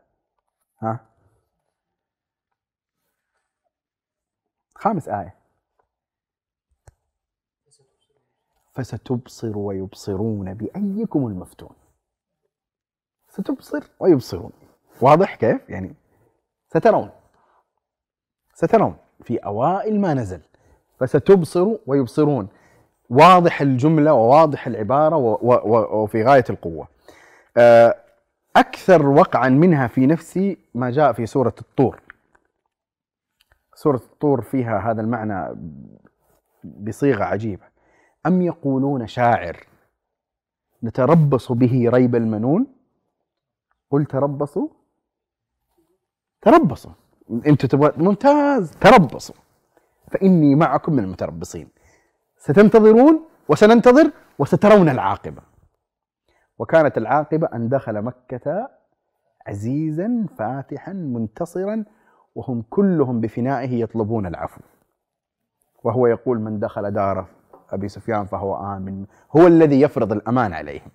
ها؟ 0.79 1.07
خامس 4.75 5.09
آية. 5.09 5.35
فستبصر 8.73 9.59
ويبصرون 9.59 10.55
بأيكم 10.55 11.27
المفتون. 11.27 11.77
ستبصر 13.29 13.91
ويبصرون. 14.01 14.53
واضح 15.01 15.35
كيف؟ 15.35 15.71
يعني 15.71 15.95
سترون. 16.69 17.11
سترون. 18.55 18.97
في 19.23 19.39
أوائل 19.39 20.01
ما 20.01 20.15
نزل. 20.15 20.43
فستبصر 20.99 21.79
ويبصرون. 21.87 22.49
واضح 23.13 23.61
الجملة 23.61 24.13
وواضح 24.13 24.67
العبارة 24.67 25.17
وفي 25.95 26.25
غاية 26.25 26.45
القوة. 26.51 26.89
آه، 27.57 27.95
أكثر 28.57 29.07
وقعا 29.07 29.49
منها 29.49 29.87
في 29.87 30.07
نفسي 30.07 30.59
ما 30.75 30.91
جاء 30.91 31.13
في 31.13 31.27
سورة 31.27 31.55
الطور. 31.61 32.01
سورة 33.75 33.97
الطور 33.97 34.41
فيها 34.41 34.91
هذا 34.91 35.01
المعنى 35.01 35.57
بصيغة 36.65 37.25
عجيبة. 37.25 37.65
أم 38.27 38.43
يقولون 38.43 39.07
شاعر؟ 39.07 39.67
نتربص 40.83 41.53
به 41.53 41.91
ريب 41.93 42.15
المنون؟ 42.15 42.67
قل 43.91 44.05
تربصوا. 44.05 44.69
تربصوا. 46.43 46.93
أنتم 47.31 47.69
تبغى 47.69 47.93
ممتاز. 47.97 48.71
تربصوا. 48.71 49.35
فإني 50.11 50.55
معكم 50.55 50.93
من 50.93 51.05
المتربصين. 51.05 51.69
ستنتظرون 52.43 53.25
وسننتظر 53.49 54.11
وسترون 54.39 54.89
العاقبة. 54.89 55.43
وكانت 56.59 56.99
العاقبة 56.99 57.49
أن 57.55 57.69
دخل 57.69 58.03
مكة 58.03 58.69
عزيزا 59.47 60.27
فاتحا 60.39 60.93
منتصرا 60.93 61.85
وهم 62.35 62.65
كلهم 62.71 63.21
بفنائه 63.21 63.81
يطلبون 63.81 64.27
العفو. 64.27 64.61
وهو 65.85 66.07
يقول 66.07 66.41
من 66.41 66.61
دخل 66.61 66.91
دار 66.91 67.27
أبي 67.71 67.89
سفيان 67.89 68.27
فهو 68.27 68.57
آمن 68.77 69.07
هو 69.37 69.47
الذي 69.47 69.81
يفرض 69.81 70.13
الأمان 70.13 70.53
عليهم. 70.53 70.91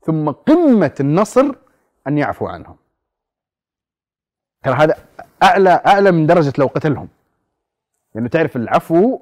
ثم 0.00 0.30
قمة 0.30 0.94
النصر 1.00 1.54
أن 2.06 2.18
يعفو 2.18 2.46
عنهم. 2.46 2.76
ترى 4.62 4.74
هذا 4.74 4.94
اعلى 5.42 5.82
أعلى 5.86 6.12
من 6.12 6.26
درجة 6.26 6.52
لو 6.58 6.66
قتلهم. 6.66 7.08
لأنه 8.16 8.28
تعرف 8.28 8.56
العفو 8.56 9.20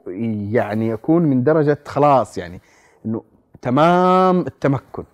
يعني 0.53 0.89
يكون 0.89 1.23
من 1.23 1.45
درجة 1.45 1.79
خلاص 1.87 2.39
يعني 2.39 2.61
إنه 3.07 3.23
تمام 3.63 4.41
التمكن. 4.41 5.05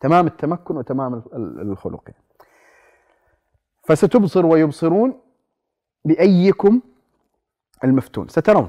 تمام 0.00 0.26
التمكن 0.26 0.76
وتمام 0.76 1.22
الخلق. 1.34 2.02
يعني. 2.06 2.24
فستبصر 3.84 4.46
ويبصرون 4.46 5.14
بأيكم 6.04 6.80
المفتون. 7.84 8.28
سترون. 8.28 8.68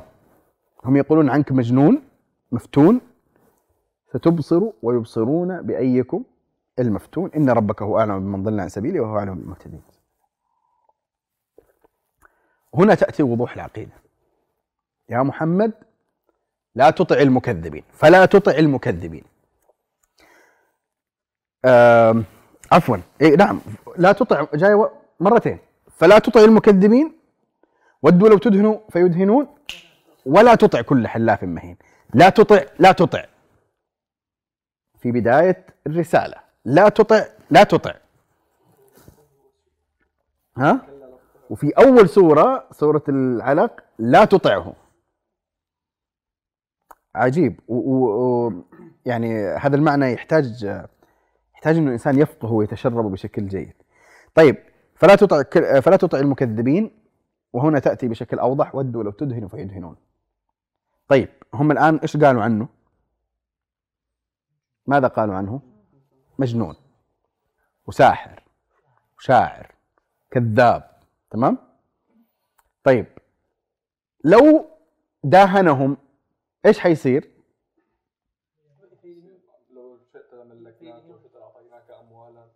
هم 0.86 0.98
يقولون 0.98 1.30
عنك 1.30 1.52
مجنون 1.52 2.02
مفتون. 2.52 3.02
ستبصر 4.14 4.64
ويبصرون 4.84 5.62
بأيكم 5.62 6.24
المفتون. 6.80 7.32
إن 7.36 7.50
ربك 7.50 7.82
هو 7.82 8.00
أعلم 8.00 8.20
بمن 8.20 8.44
ضل 8.44 8.60
عن 8.60 8.70
سبيله 8.70 9.00
وهو 9.00 9.20
أعلم 9.20 9.36
بالمهتدين 9.36 9.82
هنا 12.74 12.96
تأتي 12.96 13.24
وضوح 13.24 13.54
العقيدة. 13.54 13.92
يا 15.10 15.24
محمد 15.24 15.72
لا 16.76 16.90
تطع 16.90 17.16
المكذبين. 17.16 17.84
فلا 17.94 18.26
تطع 18.26 18.52
المكذبين. 18.52 19.24
عفوا. 22.72 22.98
إيه 23.22 23.36
نعم. 23.36 23.62
لا 23.98 24.12
تطع 24.12 24.48
جاي 24.54 24.90
مرتين. 25.20 25.58
فلا 25.92 26.20
تطع 26.20 26.40
المكذبين 26.40 27.20
ودوا 28.02 28.30
لو 28.30 28.38
تدهنوا 28.38 28.80
فيدهنون. 28.90 29.48
ولا 30.26 30.56
تطع 30.56 30.82
كل 30.82 31.08
حلاف 31.08 31.44
مهين. 31.44 31.78
لا 32.14 32.30
تطع 32.30 32.62
لا 32.80 32.92
تطع. 32.92 33.26
في 35.00 35.12
بداية 35.12 35.66
الرسالة. 35.88 36.38
لا 36.66 36.90
تطع 36.90 37.26
لا 37.52 37.64
تطع. 37.64 37.94
ها؟ 40.58 40.89
وفي 41.50 41.70
أول 41.70 42.10
سورة 42.10 42.68
سورة 42.72 43.04
العلق 43.10 43.84
لا 44.00 44.26
تطعه 44.26 44.74
عجيب 47.16 47.60
و 47.68 48.52
يعني 49.06 49.48
هذا 49.48 49.76
المعنى 49.76 50.14
يحتاج 50.14 50.64
يحتاج 51.54 51.78
إنه 51.78 51.88
الإنسان 51.88 52.20
يفقه 52.20 52.52
ويتشرب 52.52 53.12
بشكل 53.12 53.48
جيد. 53.48 53.74
طيب 54.36 54.58
فلا 54.96 55.16
تطع 55.16 55.44
فلا 55.80 55.96
تطع 55.96 56.20
المكذبين 56.20 56.92
وهنا 57.54 57.80
تأتي 57.80 58.08
بشكل 58.08 58.40
أوضح 58.40 58.76
ودوا 58.76 59.04
لو 59.04 59.12
تدهنوا 59.12 59.50
فيدهنون. 59.50 59.96
طيب 61.08 61.30
هم 61.54 61.72
الآن 61.72 61.96
إيش 61.96 62.18
قالوا 62.18 62.44
عنه؟ 62.44 62.68
ماذا 64.88 65.08
قالوا 65.08 65.36
عنه؟ 65.36 65.62
مجنون 66.40 66.76
وساحر 67.88 68.44
وشاعر 69.18 69.76
كذاب 70.32 70.99
تمام؟ 71.32 71.58
طيب 72.84 73.06
لو 74.24 74.66
داهنهم 75.24 75.98
إيش 76.66 76.80
حيصير؟ 76.80 77.30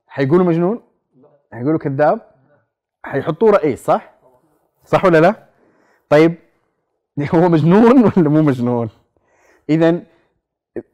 حيقولوا 0.07 0.45
مجنون؟ 0.45 0.81
حيقولوا 1.51 1.79
كذاب؟ 1.79 2.21
حيحطوه 3.03 3.51
رئيس 3.51 3.85
صح؟ 3.85 4.13
صح 4.85 5.05
ولا 5.05 5.21
لا؟ 5.21 5.35
طيب 6.09 6.35
هو 7.35 7.49
مجنون 7.49 8.03
ولا 8.03 8.29
مو 8.29 8.41
مجنون؟ 8.41 8.89
اذا 9.69 10.03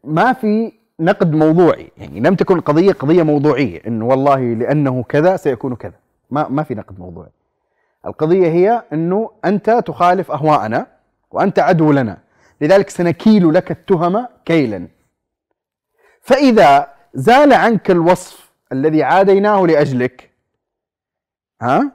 ما 0.03 0.33
في 0.33 0.71
نقد 0.99 1.33
موضوعي 1.33 1.91
يعني 1.97 2.19
لم 2.19 2.35
تكن 2.35 2.57
القضية 2.57 2.91
قضية 2.91 3.23
موضوعية 3.23 3.81
انه 3.87 4.07
والله 4.07 4.53
لأنه 4.53 5.03
كذا 5.03 5.37
سيكون 5.37 5.75
كذا 5.75 5.99
ما 6.31 6.47
ما 6.49 6.63
في 6.63 6.75
نقد 6.75 6.99
موضوعي 6.99 7.29
القضية 8.05 8.47
هي 8.47 8.83
إنه 8.93 9.31
أنت 9.45 9.69
تخالف 9.69 10.31
أهواءنا 10.31 10.87
وأنت 11.31 11.59
عدو 11.59 11.91
لنا. 11.91 12.17
لذلك 12.61 12.89
سنكيل 12.89 13.53
لك 13.53 13.71
التهم 13.71 14.27
كيلا. 14.45 14.87
فإذا 16.21 16.93
زال 17.13 17.53
عنك 17.53 17.91
الوصف 17.91 18.53
الذي 18.71 19.03
عاديناه 19.03 19.65
لأجلك 19.65 20.29
ها 21.61 21.91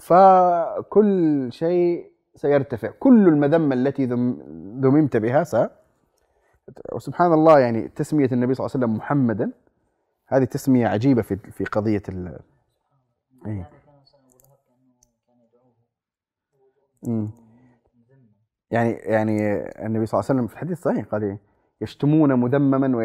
فكل 0.00 1.48
شيء 1.52 2.10
سيرتفع. 2.34 2.90
كل 2.90 3.28
المذمة 3.28 3.74
التي 3.74 4.04
ذممت 4.82 5.16
بها 5.16 5.44
س 5.44 5.56
وسبحان 6.92 7.32
الله 7.32 7.58
يعني 7.58 7.88
تسمية 7.88 8.28
النبي 8.32 8.54
صلى 8.54 8.66
الله 8.66 8.76
عليه 8.76 8.86
وسلم 8.86 8.96
محمدا 8.96 9.50
هذه 10.26 10.44
تسمية 10.44 10.88
عجيبة 10.88 11.22
في 11.22 11.36
في 11.36 11.64
قضية 11.64 12.02
ال 12.08 12.38
إيه. 13.46 13.70
يعني 18.70 18.92
يعني 18.92 19.56
النبي 19.86 20.06
صلى 20.06 20.20
الله 20.20 20.30
عليه 20.30 20.40
وسلم 20.40 20.46
في 20.46 20.54
الحديث 20.54 20.80
صحيح 20.82 21.04
قال 21.04 21.22
إيه؟ 21.22 21.38
يشتمون 21.80 22.34
مذمما 22.34 22.96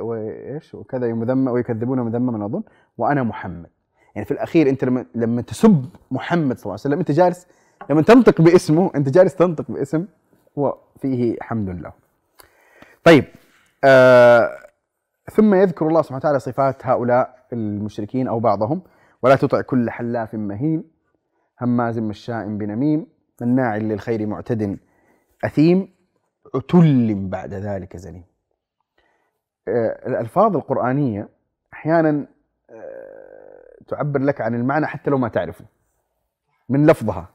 وإيش؟ 0.00 0.74
وكذا 0.74 1.12
مذمم 1.12 1.48
ويكذبون 1.48 2.00
مذمما 2.00 2.46
أظن. 2.46 2.62
وأنا 2.98 3.22
محمد. 3.22 3.70
يعني 4.14 4.24
في 4.24 4.30
الأخير 4.30 4.68
أنت 4.68 4.84
لما 4.84 5.06
لما 5.14 5.42
تسب 5.42 5.84
محمد 6.10 6.58
صلى 6.58 6.64
الله 6.64 6.72
عليه 6.72 6.80
وسلم 6.80 6.98
أنت 6.98 7.10
جالس 7.10 7.46
لما 7.90 8.02
تنطق 8.02 8.40
باسمه 8.40 8.90
أنت 8.94 9.08
جالس 9.08 9.36
تنطق 9.36 9.70
باسم 9.70 10.06
هو 10.58 10.78
فيه 11.00 11.36
حمد 11.40 11.68
له. 11.80 11.92
طيب 13.04 13.24
آه 13.84 14.50
ثم 15.32 15.54
يذكر 15.54 15.88
الله 15.88 16.02
سبحانه 16.02 16.18
وتعالى 16.18 16.38
صفات 16.38 16.86
هؤلاء 16.86 17.46
المشركين 17.52 18.28
أو 18.28 18.40
بعضهم. 18.40 18.82
ولا 19.22 19.36
تطع 19.36 19.60
كل 19.60 19.90
حلاف 19.90 20.34
مهين. 20.34 20.93
هماز 21.60 21.98
مشاء 21.98 22.46
بنميم 22.46 23.06
مناع 23.40 23.76
للخير 23.76 24.26
معتد 24.26 24.78
أثيم 25.44 25.94
عتل 26.54 27.14
بعد 27.14 27.54
ذلك 27.54 27.96
زنيم. 27.96 28.24
آه 29.68 30.08
الألفاظ 30.08 30.56
القرآنية 30.56 31.28
أحيانا 31.72 32.26
آه 32.70 33.76
تعبر 33.88 34.20
لك 34.20 34.40
عن 34.40 34.54
المعنى 34.54 34.86
حتى 34.86 35.10
لو 35.10 35.18
ما 35.18 35.28
تعرفه 35.28 35.64
من 36.68 36.86
لفظها. 36.86 37.28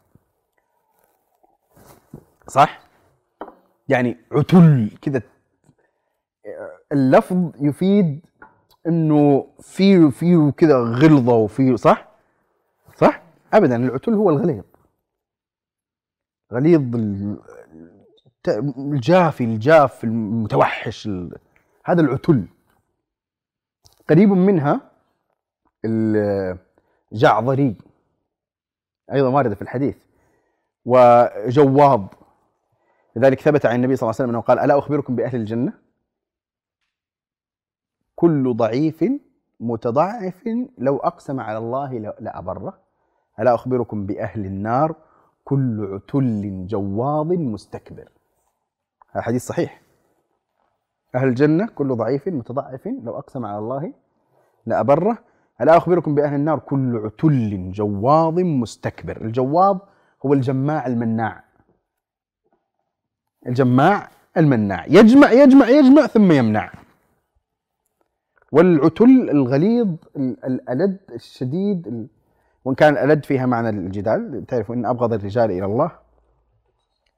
صح؟ 2.48 2.80
يعني 3.90 4.18
عتل 4.32 4.92
كذا. 5.02 5.22
اللفظ 6.92 7.52
يفيد 7.62 8.26
إنه 8.88 9.48
فيه 9.62 10.10
فيه 10.10 10.52
كذا 10.58 10.78
غلظة 10.78 11.34
وفيه 11.34 11.76
صح 11.76 11.92
صح؟ 11.92 12.09
ابدا 13.54 13.76
العتل 13.76 14.14
هو 14.14 14.30
الغليظ. 14.30 14.64
غليظ 16.54 16.96
الجافي 18.78 19.44
الجاف 19.44 20.04
المتوحش 20.04 21.10
هذا 21.86 22.02
العتل 22.02 22.48
قريب 24.10 24.30
منها 24.30 24.92
الجعظري 25.86 27.76
أيضا 29.12 29.30
وارده 29.30 29.56
في 29.56 29.62
الحديث. 29.62 29.98
وجواض 30.86 32.08
لذلك 33.16 33.40
ثبت 33.40 33.66
عن 33.66 33.76
النبي 33.76 33.96
صلى 33.96 34.08
الله 34.08 34.16
عليه 34.20 34.24
وسلم 34.24 34.30
أنه 34.30 34.42
قال 34.42 34.60
ألا 34.60 34.80
أخبركم 34.80 35.16
بأهل 35.16 35.36
الجنة؟ 35.36 35.74
كل 38.16 38.54
ضعيف 38.54 39.06
متضعف 39.60 40.50
لو 40.78 40.98
أقسم 40.98 41.40
على 41.40 41.58
الله 41.58 41.94
لابره 42.00 42.89
ألا 43.40 43.54
أخبركم 43.56 44.06
بأهل 44.06 44.46
النار 44.46 44.96
كل 45.44 45.90
عتل 45.94 46.68
جواض 46.68 47.34
مستكبر. 47.34 48.10
هذا 49.12 49.22
حديث 49.22 49.46
صحيح. 49.46 49.82
أهل 51.16 51.28
الجنة 51.28 51.68
كل 51.68 51.96
ضعيف 51.96 52.28
متضعف 52.28 52.88
لو 52.88 53.18
أقسم 53.18 53.46
على 53.46 53.58
الله 53.58 53.94
لأبره. 54.66 55.18
ألا 55.62 55.78
أخبركم 55.78 56.16
بأهل 56.16 56.36
النار 56.36 56.60
كل 56.60 56.98
عتل 57.06 57.72
جواض 57.72 58.40
مستكبر. 58.40 59.22
الجواض 59.22 59.80
هو 60.26 60.34
الجماع 60.34 60.88
المناع. 60.88 61.44
الجماع 63.48 64.10
المناع. 64.38 64.86
يجمع 64.86 65.32
يجمع 65.32 65.70
يجمع 65.70 66.08
ثم 66.08 66.32
يمنع. 66.32 66.72
والعتل 68.52 69.30
الغليظ 69.30 69.96
الألد 70.18 71.00
الشديد 71.12 72.08
وإن 72.66 72.76
كان 72.76 72.94
الألد 72.94 73.26
فيها 73.26 73.46
معنى 73.46 73.70
الجدال 73.70 74.46
تعرفوا 74.48 74.76
أن 74.76 74.86
أبغض 74.86 75.14
الرجال 75.14 75.52
إلى 75.52 75.66
الله 75.66 75.92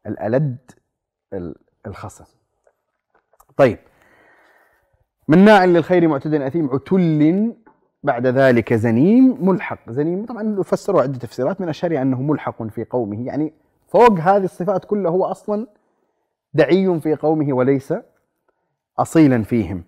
الألد 0.07 0.57
الخصم. 1.87 2.25
طيب. 3.57 3.77
مناع 5.27 5.65
للخير 5.65 6.07
معتد 6.07 6.33
أثيم 6.33 6.69
عتل 6.73 7.55
بعد 8.03 8.27
ذلك 8.27 8.73
زنيم 8.73 9.37
ملحق. 9.49 9.89
زنيم 9.91 10.25
طبعا 10.25 10.63
فسروا 10.63 11.01
عدة 11.01 11.17
تفسيرات 11.19 11.61
من 11.61 11.69
أشهرها 11.69 12.01
أنه 12.01 12.21
ملحق 12.21 12.63
في 12.63 12.83
قومه. 12.83 13.25
يعني 13.25 13.53
فوق 13.87 14.19
هذه 14.19 14.43
الصفات 14.43 14.85
كلها 14.85 15.11
هو 15.11 15.25
أصلا 15.25 15.67
دعي 16.53 16.99
في 16.99 17.15
قومه 17.15 17.53
وليس 17.53 17.93
أصيلا 18.99 19.43
فيهم. 19.43 19.83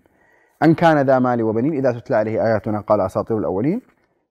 أن 0.62 0.74
كان 0.74 1.06
ذا 1.06 1.18
مال 1.18 1.42
وبنين 1.42 1.72
إذا 1.72 1.92
تتلى 1.92 2.16
عليه 2.16 2.46
آياتنا 2.46 2.80
قال 2.80 3.00
أساطير 3.00 3.38
الأولين. 3.38 3.82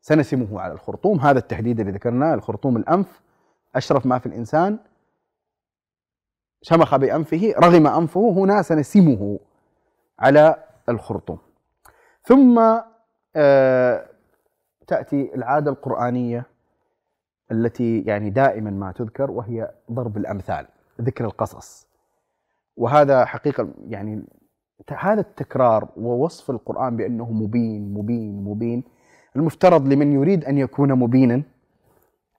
سنسمه 0.03 0.61
على 0.61 0.73
الخرطوم. 0.73 1.19
هذا 1.19 1.39
التهديد 1.39 1.79
اللي 1.79 1.91
ذكرناه 1.91 2.33
الخرطوم 2.33 2.77
الأنف 2.77 3.21
أشرف 3.75 4.05
ما 4.05 4.19
في 4.19 4.25
الإنسان 4.25 4.79
شمخ 6.61 6.95
بأنفه 6.95 7.53
رغم 7.57 7.87
أنفه 7.87 8.31
هنا 8.31 8.61
سنسمه 8.61 9.39
على 10.19 10.63
الخرطوم. 10.89 11.37
ثم 12.23 12.59
آه 13.35 14.09
تأتي 14.87 15.35
العادة 15.35 15.71
القرآنية 15.71 16.45
التي 17.51 18.01
يعني 18.01 18.29
دائما 18.29 18.71
ما 18.71 18.91
تذكر 18.91 19.31
وهي 19.31 19.71
ضرب 19.91 20.17
الأمثال 20.17 20.67
ذكر 21.01 21.25
القصص. 21.25 21.87
وهذا 22.77 23.25
حقيقة 23.25 23.69
يعني 23.87 24.23
هذا 24.89 25.21
التكرار 25.21 25.89
ووصف 25.97 26.51
القرآن 26.51 26.97
بأنه 26.97 27.31
مبين 27.31 27.93
مبين 27.93 28.43
مبين 28.43 28.83
المفترض 29.35 29.87
لمن 29.87 30.13
يريد 30.13 30.45
أن 30.45 30.57
يكون 30.57 30.93
مبينا 30.93 31.41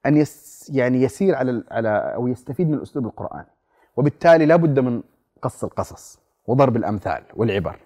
أن 0.05 0.17
يس 0.17 0.71
يعني 0.73 1.01
يسير 1.01 1.35
على 1.35 1.63
على 1.71 1.89
أو 1.89 2.27
يستفيد 2.27 2.67
من 2.67 2.73
الأسلوب 2.73 3.05
القرآني 3.05 3.47
وبالتالي 3.97 4.45
لا 4.45 4.55
بد 4.55 4.79
من 4.79 5.03
قص 5.41 5.63
القصص 5.63 6.19
وضرب 6.47 6.75
الأمثال 6.75 7.23
والعبر. 7.35 7.79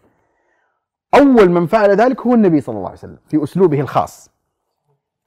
أول 1.14 1.50
من 1.50 1.66
فعل 1.66 1.90
ذلك 1.90 2.22
هو 2.22 2.34
النبي 2.34 2.62
صلى 2.62 2.76
الله 2.76 2.88
عليه 2.88 2.98
وسلم 2.98 3.18
في 3.28 3.44
أسلوبه 3.44 3.82
الخاص. 3.82 4.30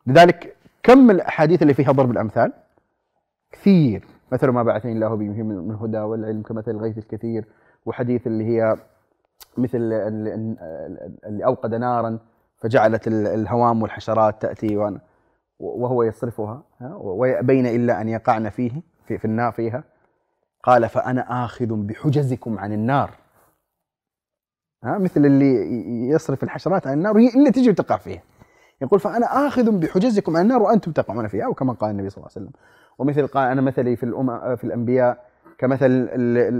لذلك 0.06 0.56
كم 0.82 1.10
الأحاديث 1.10 1.62
اللي 1.62 1.74
فيها 1.74 1.92
ضرب 1.92 2.10
الأمثال؟ 2.10 2.52
كثير. 3.52 4.04
مثل 4.32 4.48
ما 4.48 4.62
بعثني 4.62 4.92
الله 4.92 5.14
به 5.14 5.42
من 5.42 5.74
هدى 5.74 5.98
والعلم 5.98 6.42
كمثل 6.42 6.70
الغيث 6.70 6.98
الكثير 6.98 7.44
وحديث 7.86 8.26
اللي 8.26 8.44
هي 8.44 8.76
مثل 9.58 9.78
اللي 11.26 11.44
أوقد 11.44 11.74
نارا. 11.74 12.18
فجعلت 12.62 13.08
الهوام 13.08 13.82
والحشرات 13.82 14.42
تأتي 14.42 14.98
وهو 15.58 16.02
يصرفها 16.02 16.62
ويأبين 17.00 17.66
إلا 17.66 18.00
أن 18.00 18.08
يقعن 18.08 18.48
فيه 18.48 18.82
في, 19.06 19.18
في 19.18 19.24
النار 19.24 19.52
فيها. 19.52 19.84
قال 20.62 20.88
فأنا 20.88 21.44
آخذ 21.44 21.66
بحجزكم 21.66 22.58
عن 22.58 22.72
النار. 22.72 23.10
ها؟ 24.84 24.98
مثل 24.98 25.26
اللي 25.26 25.54
يصرف 26.08 26.42
الحشرات 26.42 26.86
عن 26.86 26.92
النار 26.92 27.16
الا 27.16 27.50
تجي 27.50 27.70
وتقع 27.70 27.96
فيها. 27.96 28.22
يقول 28.82 29.00
فأنا 29.00 29.46
آخذ 29.46 29.70
بحجزكم 29.70 30.36
عن 30.36 30.42
النار 30.42 30.62
وأنتم 30.62 30.92
تقعون 30.92 31.28
فيها. 31.28 31.44
أو 31.44 31.54
كما 31.54 31.72
قال 31.72 31.90
النبي 31.90 32.10
صلى 32.10 32.16
الله 32.16 32.30
عليه 32.36 32.46
وسلم. 32.46 32.60
ومثل 32.98 33.26
قال 33.26 33.48
أنا 33.48 33.60
مثلي 33.60 33.96
في 33.96 34.02
الأم 34.02 34.56
في 34.56 34.64
الأنبياء 34.64 35.24
كمثل 35.58 36.08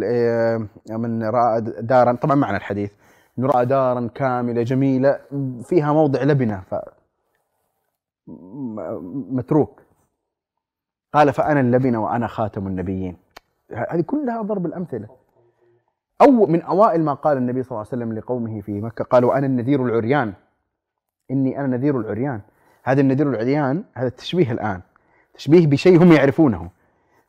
آه، 0.04 0.68
من 0.90 1.22
رأى 1.22 1.60
دارا. 1.60 2.12
طبعا 2.12 2.34
معنى 2.34 2.56
الحديث. 2.56 2.90
انه 3.38 3.46
راى 3.46 3.66
دارا 3.66 4.10
كاملة 4.14 4.62
جميلة 4.62 5.20
فيها 5.62 5.92
موضع 5.92 6.22
لبنة 6.22 6.62
ف 6.70 6.74
متروك. 9.30 9.82
قال 11.12 11.32
فأنا 11.32 11.60
اللبنة 11.60 12.04
وأنا 12.04 12.26
خاتم 12.26 12.66
النبيين. 12.66 13.16
هذه 13.72 14.00
كلها 14.00 14.42
ضرب 14.42 14.66
الأمثلة. 14.66 15.08
أو 16.20 16.30
من 16.30 16.62
أوائل 16.62 17.02
ما 17.02 17.14
قال 17.14 17.36
النبي 17.36 17.62
صلى 17.62 17.70
الله 17.70 17.78
عليه 17.78 18.02
وسلم 18.02 18.18
لقومه 18.18 18.60
في 18.60 18.80
مكة 18.80 19.04
قال 19.04 19.24
وأنا 19.24 19.46
النذير 19.46 19.84
العريان. 19.84 20.32
إني 21.30 21.58
أنا 21.58 21.66
نذير 21.66 22.00
العريان. 22.00 22.40
هذا 22.82 23.00
النذير 23.00 23.30
العريان 23.30 23.84
هذا 23.94 24.06
التشبيه 24.06 24.52
الآن. 24.52 24.80
تشبيه 25.34 25.66
بشيء 25.66 26.02
هم 26.02 26.12
يعرفونه. 26.12 26.70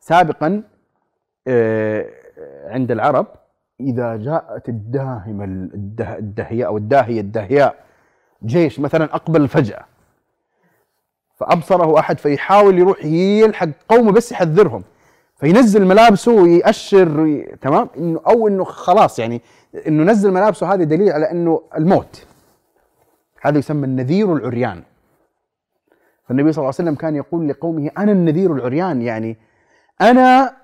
سابقا 0.00 0.62
آه، 1.48 2.10
عند 2.68 2.90
العرب 2.90 3.26
إذا 3.80 4.16
جاءت 4.16 4.68
الداهمة 4.68 5.44
الدهياء 6.18 6.68
أو 6.68 6.76
الداهية 6.76 7.20
الدهياء 7.20 7.84
جيش 8.44 8.80
مثلا 8.80 9.04
أقبل 9.04 9.48
فجأة 9.48 9.84
فأبصره 11.36 11.98
أحد 11.98 12.18
فيحاول 12.18 12.78
يروح 12.78 13.04
يلحق 13.04 13.68
قومه 13.88 14.12
بس 14.12 14.32
يحذرهم 14.32 14.82
فينزل 15.36 15.84
ملابسه 15.84 16.32
ويأشر 16.32 17.44
تمام؟ 17.60 17.88
انه 17.96 18.20
أو 18.26 18.48
إنه 18.48 18.64
خلاص 18.64 19.18
يعني 19.18 19.42
إنه 19.86 20.04
نزل 20.04 20.30
ملابسه 20.30 20.74
هذا 20.74 20.84
دليل 20.84 21.12
على 21.12 21.30
إنه 21.30 21.62
الموت. 21.76 22.26
هذا 23.40 23.58
يسمى 23.58 23.84
النذير 23.86 24.32
العريان. 24.32 24.82
فالنبي 26.28 26.52
صلى 26.52 26.62
الله 26.62 26.74
عليه 26.78 26.90
وسلم 26.90 26.94
كان 26.94 27.16
يقول 27.16 27.48
لقومه 27.48 27.90
أنا 27.98 28.12
النذير 28.12 28.52
العريان 28.52 29.02
يعني 29.02 29.36
أنا 30.00 30.56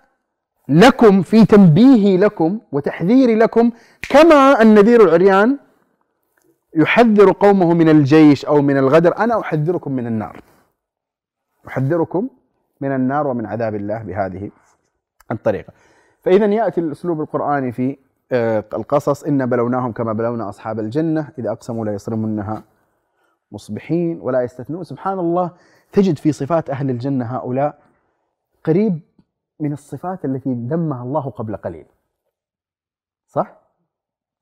لكم 0.70 1.22
في 1.22 1.46
تنبيهي 1.46 2.16
لكم 2.16 2.58
وتحذيري 2.72 3.34
لكم 3.34 3.70
كما 4.10 4.62
النذير 4.62 5.04
العريان 5.04 5.58
يحذر 6.76 7.32
قومه 7.32 7.74
من 7.74 7.88
الجيش 7.88 8.44
أو 8.44 8.62
من 8.62 8.76
الغدر. 8.76 9.18
أنا 9.18 9.40
أحذركم 9.40 9.92
من 9.92 10.06
النار. 10.06 10.40
أحذركم 11.68 12.28
من 12.80 12.94
النار 12.94 13.26
ومن 13.26 13.46
عذاب 13.46 13.74
الله 13.74 14.02
بهذه 14.02 14.50
الطريقة. 15.30 15.72
فاذا 16.22 16.46
يأتي 16.46 16.80
الأسلوب 16.80 17.20
القرآني 17.20 17.72
في 17.72 17.96
آه، 18.32 18.64
القصص. 18.74 19.24
إن 19.24 19.46
بلوناهم 19.46 19.92
كما 19.92 20.12
بلونا 20.12 20.48
أصحاب 20.48 20.80
الجنة. 20.80 21.28
إذا 21.38 21.50
أقسموا 21.52 21.84
لا 21.84 21.92
يصرمنها 21.92 22.62
مصبحين 23.52 24.20
ولا 24.20 24.42
يستثنون. 24.42 24.84
سبحان 24.84 25.18
الله 25.18 25.50
تجد 25.92 26.18
في 26.18 26.32
صفات 26.32 26.70
أهل 26.70 26.90
الجنة 26.90 27.24
هؤلاء 27.36 27.78
قريب 28.64 29.00
من 29.60 29.72
الصفات 29.72 30.24
التي 30.24 30.54
ذمها 30.54 31.02
الله 31.02 31.30
قبل 31.30 31.56
قليل. 31.56 31.86
صح؟ 33.26 33.60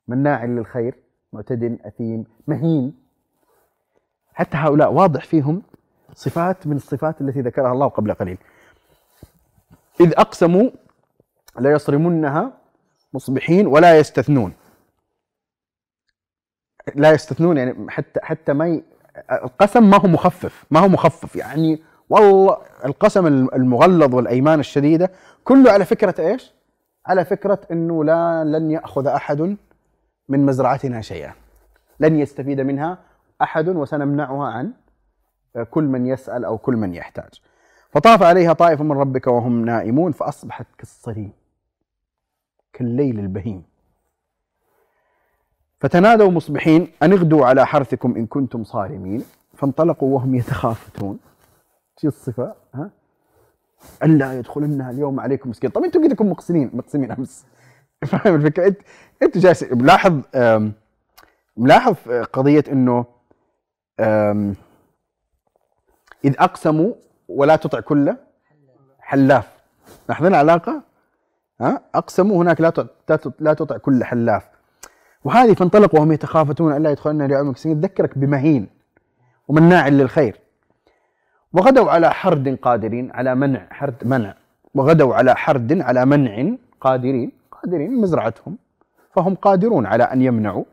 مناع 0.08 0.44
للخير 0.44 0.98
معتد 1.32 1.78
أثيم 1.84 2.24
مهين. 2.46 2.94
حتى 4.34 4.56
هؤلاء 4.56 4.92
واضح 4.92 5.24
فيهم 5.24 5.62
صفات 6.14 6.66
من 6.66 6.76
الصفات 6.76 7.20
التي 7.20 7.40
ذكرها 7.40 7.72
الله 7.72 7.88
قبل 7.88 8.14
قليل. 8.14 8.38
إذ 10.00 10.12
أقسموا 10.16 10.70
ليصرمنها 11.60 12.52
مصبحين 13.12 13.66
ولا 13.66 13.98
يستثنون. 13.98 14.52
لا 16.94 17.10
يستثنون 17.12 17.56
يعني 17.56 17.90
حتى 17.90 18.20
حتى 18.22 18.52
ما 18.52 18.68
ي... 18.68 18.84
القسم 19.32 19.90
ما 19.90 19.96
هو 19.96 20.08
مخفف 20.08 20.64
ما 20.70 20.80
هو 20.80 20.88
مخفف 20.88 21.36
يعني 21.36 21.82
والله 22.10 22.58
القسم 22.84 23.26
المغلظ 23.26 24.14
والأيمان 24.14 24.60
الشديدة 24.60 25.10
كله 25.44 25.72
على 25.72 25.84
فكرة 25.84 26.14
إيش؟ 26.18 26.52
على 27.06 27.24
فكرة 27.24 27.60
إنه 27.72 28.04
لا 28.04 28.44
لن 28.44 28.70
يأخذ 28.70 29.06
أحد 29.06 29.56
من 30.28 30.46
مزرعتنا 30.46 31.00
شيئا. 31.00 31.32
لن 32.00 32.18
يستفيد 32.18 32.60
منها 32.60 32.98
أحد 33.42 33.68
وسنمنعها 33.68 34.46
عن 34.46 34.72
كل 35.70 35.84
من 35.84 36.06
يسأل 36.06 36.44
أو 36.44 36.58
كل 36.58 36.76
من 36.76 36.94
يحتاج. 36.94 37.40
فطاف 37.90 38.22
عليها 38.22 38.52
طائف 38.52 38.80
من 38.80 38.92
ربك 38.92 39.26
وهم 39.26 39.64
نائمون 39.64 40.12
فأصبحت 40.12 40.66
كالصريم 40.78 41.32
كالليل 42.72 43.18
البهيم. 43.18 43.62
فتنادوا 45.80 46.30
مصبحين 46.30 46.88
أن 47.02 47.12
اغدوا 47.12 47.46
على 47.46 47.66
حرثكم 47.66 48.16
إن 48.16 48.26
كنتم 48.26 48.64
صارمين. 48.64 49.24
فانطلقوا 49.54 50.14
وهم 50.14 50.34
يتخافتون. 50.34 51.18
شي 52.00 52.08
الصفة 52.08 52.54
ها؟ 52.74 52.90
ألا 54.02 54.38
يدخلنها 54.38 54.90
اليوم 54.90 55.20
عليكم 55.20 55.50
مسكين. 55.50 55.70
طب 55.70 55.84
أنتم 55.84 56.08
كذا 56.08 56.26
مقسمين 56.26 56.70
مقسمين 56.74 57.12
أمس؟ 57.12 57.46
فاهم 58.06 58.34
الفكرة؟ 58.34 58.66
أنت 58.66 58.78
أنت 59.22 59.38
جالس 59.38 59.64
ملاحظ 59.72 60.20
ملاحظ 61.56 61.94
قضية 62.32 62.64
أنه 62.72 63.04
إذ 66.24 66.34
أقسموا 66.38 66.94
ولا 67.28 67.56
تطع 67.56 67.80
كل 67.80 68.14
حلاف. 69.00 69.58
لاحظين 70.08 70.28
العلاقة؟ 70.28 70.82
ها؟ 71.60 71.82
أقسموا 71.94 72.42
هناك 72.42 72.60
لا 72.60 72.88
لا 73.40 73.54
تطع 73.54 73.76
كل 73.76 74.04
حلاف. 74.04 74.48
وهذه 75.24 75.54
فانطلقوا 75.54 75.98
وهم 75.98 76.12
يتخافتون 76.12 76.76
ألا 76.76 76.90
يدخلن 76.90 77.22
ليوم 77.22 77.40
المكسين 77.40 77.80
تذكرك 77.80 78.18
بمهين 78.18 78.68
ومناع 79.48 79.88
للخير. 79.88 80.40
وغدوا 81.52 81.90
على 81.90 82.10
حرد 82.10 82.58
قادرين 82.66 83.10
على 83.10 83.34
منع 83.34 83.66
حرد 83.70 84.06
منع. 84.06 84.34
وغدوا 84.74 85.14
على 85.14 85.36
حرد 85.36 85.80
على 85.80 86.04
منع 86.04 86.34
قادرين 86.80 87.32
قادرين 87.50 88.00
مزرعتهم. 88.00 88.56
فهم 89.14 89.34
قادرون 89.34 89.86
على 89.86 90.04
أن 90.04 90.22
يمنعوا 90.22 90.64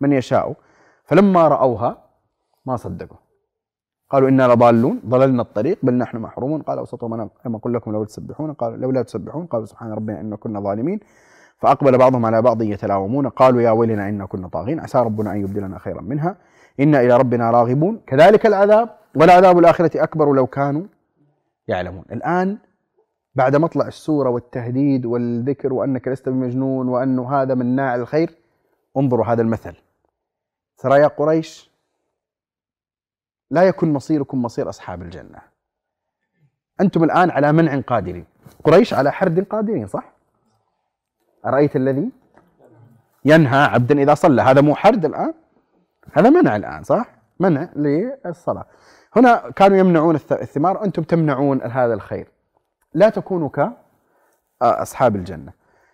من 0.00 0.12
يشاء 0.12 0.54
فلما 1.04 1.48
رأوها 1.48 1.98
ما 2.66 2.76
صدقوا. 2.76 3.16
قالوا 4.10 4.28
إنا 4.28 4.48
لضالون 4.52 5.00
ضللنا 5.06 5.42
الطريق 5.42 5.78
بل 5.82 5.94
نحن 5.94 6.16
محرومون. 6.16 6.62
قال 6.62 6.78
أوسطهم 6.78 7.14
أنا 7.14 7.28
لما 7.46 7.56
أقول 7.56 7.74
لكم 7.74 7.92
لو 7.92 8.04
تسبحون؟ 8.04 8.52
قالوا 8.52 8.76
لولا 8.76 9.02
تسبحون؟ 9.02 9.46
قالوا 9.46 9.66
سبحان 9.66 9.92
ربنا 9.92 10.20
إنا 10.20 10.36
كنا 10.36 10.60
ظالمين. 10.60 11.00
فأقبل 11.58 11.98
بعضهم 11.98 12.26
على 12.26 12.42
بعض 12.42 12.62
يتلاومون. 12.62 13.28
قالوا 13.28 13.62
يا 13.62 13.70
ويلنا 13.70 14.08
إنا 14.08 14.26
كنا 14.26 14.48
طاغين. 14.48 14.80
عسى 14.80 14.98
ربنا 14.98 15.32
أن 15.32 15.40
يبدلنا 15.40 15.78
خيرا 15.78 16.00
منها. 16.00 16.36
إنا 16.80 17.00
إلى 17.00 17.16
ربنا 17.16 17.50
راغبون. 17.50 18.00
كذلك 18.06 18.46
العذاب 18.46 18.99
والعذاب 19.14 19.58
الآخرة 19.58 20.02
أكبر 20.02 20.32
لو 20.32 20.46
كانوا 20.46 20.86
يعلمون. 21.68 22.04
الآن 22.12 22.58
بعد 23.34 23.56
مطلع 23.56 23.86
السورة 23.86 24.30
والتهديد 24.30 25.06
والذكر 25.06 25.72
وأنك 25.72 26.08
لست 26.08 26.28
بمجنون 26.28 26.88
وأنه 26.88 27.32
هذا 27.34 27.54
مناع 27.54 27.94
الخير 27.94 28.34
انظروا 28.96 29.26
هذا 29.26 29.42
المثل. 29.42 29.74
ترى 30.78 31.00
يا 31.00 31.06
قريش 31.06 31.70
لا 33.50 33.62
يكن 33.62 33.92
مصيركم 33.92 34.42
مصير 34.42 34.68
أصحاب 34.68 35.02
الجنة. 35.02 35.38
أنتم 36.80 37.04
الآن 37.04 37.30
على 37.30 37.52
منع 37.52 37.80
قادرين. 37.80 38.24
قريش 38.64 38.94
على 38.94 39.12
حرد 39.12 39.40
قادرين 39.40 39.86
صح؟ 39.86 40.12
أرأيت 41.46 41.76
الذي 41.76 42.10
ينهى 43.24 43.58
عبدا 43.58 44.02
إذا 44.02 44.14
صلى؟ 44.14 44.42
هذا 44.42 44.60
مو 44.60 44.74
حرد 44.74 45.04
الآن 45.04 45.34
هذا 46.12 46.30
منع 46.30 46.56
الآن 46.56 46.82
صح؟ 46.82 47.10
منع 47.40 47.68
للصلاة. 47.76 48.66
هنا 49.16 49.50
كانوا 49.56 49.78
يمنعون 49.78 50.14
الثمار 50.14 50.84
أنتم 50.84 51.02
تمنعون 51.02 51.62
هذا 51.62 51.94
الخير. 51.94 52.28
لا 52.94 53.08
تكونوا 53.08 53.48
كأصحاب 54.60 55.16
الجنة. 55.16 55.52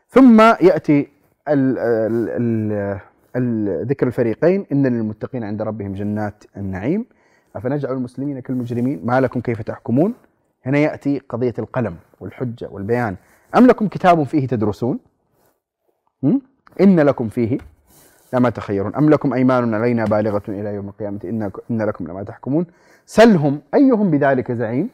ثم 0.09 0.41
يأتي 0.41 1.09
ذكر 3.89 4.07
الفريقين 4.07 4.67
إن 4.73 4.87
للمتقين 4.87 5.45
عند 5.45 5.63
ربهم 5.63 5.93
جنات 5.93 6.45
النعيم. 6.57 7.07
أفنجعل 7.57 7.93
المسلمين 7.93 8.41
كالمجرمين؟ 8.41 9.01
ما 9.05 9.21
لكم 9.21 9.41
كيف 9.41 9.63
تحكمون؟ 9.63 10.15
هنا 10.67 10.79
يأتي 10.79 11.19
قضية 11.19 11.55
القلم 11.59 11.97
والحجة 12.21 12.69
والبيان. 12.71 13.17
أم 13.57 13.67
لكم 13.67 13.89
كتاب 13.89 14.23
فيه 14.23 14.47
تدرسون؟ 14.47 14.99
إن 16.81 17.01
لكم 17.01 17.29
فيه 17.29 17.59
لما 18.33 18.51
تخيرون. 18.51 18.95
أم 18.95 19.11
لكم 19.11 19.35
أيمان 19.35 19.75
علينا 19.75 20.05
بالغة 20.05 20.43
إلى 20.49 20.75
يوم 20.75 20.89
القيامة؟ 20.89 21.21
إن, 21.25 21.51
إن 21.71 21.83
لكم 21.83 22.07
لما 22.07 22.23
تحكمون. 22.23 22.67
سلهم 23.07 23.63
أيهم 23.75 24.11
بذلك 24.11 24.53
زعيم؟ 24.53 24.91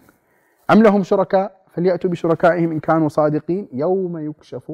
أم 0.71 0.83
لهم 0.83 1.03
شركاء؟ 1.03 1.62
فليأتوا 1.75 2.11
بشركائهم 2.11 2.73
إن 2.73 2.81
كانوا 2.81 3.09
صادقين. 3.09 3.68
يوم 3.73 4.18
يكشف 4.18 4.73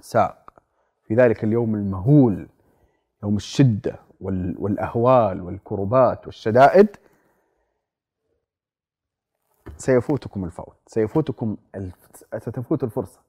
ساق 0.00 0.50
في 1.04 1.14
ذلك 1.14 1.44
اليوم 1.44 1.74
المهول 1.74 2.48
يوم 3.22 3.36
الشدة 3.36 3.96
والأهوال 4.20 5.40
والكربات 5.40 6.26
والشدائد. 6.26 6.96
سيفوتكم 9.76 10.44
الفوت. 10.44 10.76
سيفوتكم 10.86 11.56
ستفوت 12.38 12.84
الفرصة. 12.84 13.20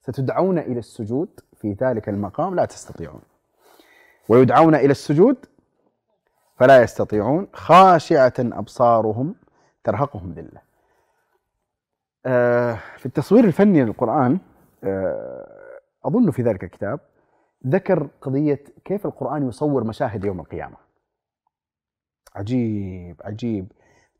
ستدعون 0.00 0.58
إلى 0.58 0.78
السجود. 0.78 1.40
في 1.64 1.72
ذلك 1.72 2.08
المقام 2.08 2.54
لا 2.54 2.64
تستطيعون. 2.64 3.20
ويدعون 4.28 4.74
إلى 4.74 4.90
السجود 4.90 5.36
فلا 6.56 6.82
يستطيعون. 6.82 7.48
خاشعة 7.52 8.32
أبصارهم 8.38 9.34
ترهقهم 9.84 10.32
ذلة. 10.32 10.60
آه، 12.26 12.78
في 12.96 13.06
التصوير 13.06 13.44
الفني 13.44 13.84
للقرآن 13.84 14.38
آه، 14.84 15.80
أظن 16.04 16.30
في 16.30 16.42
ذلك 16.42 16.64
الكتاب 16.64 17.00
ذكر 17.66 18.08
قضية 18.20 18.64
كيف 18.84 19.06
القرآن 19.06 19.48
يصور 19.48 19.84
مشاهد 19.84 20.24
يوم 20.24 20.40
القيامة. 20.40 20.76
عجيب 22.34 23.20
عجيب. 23.24 23.72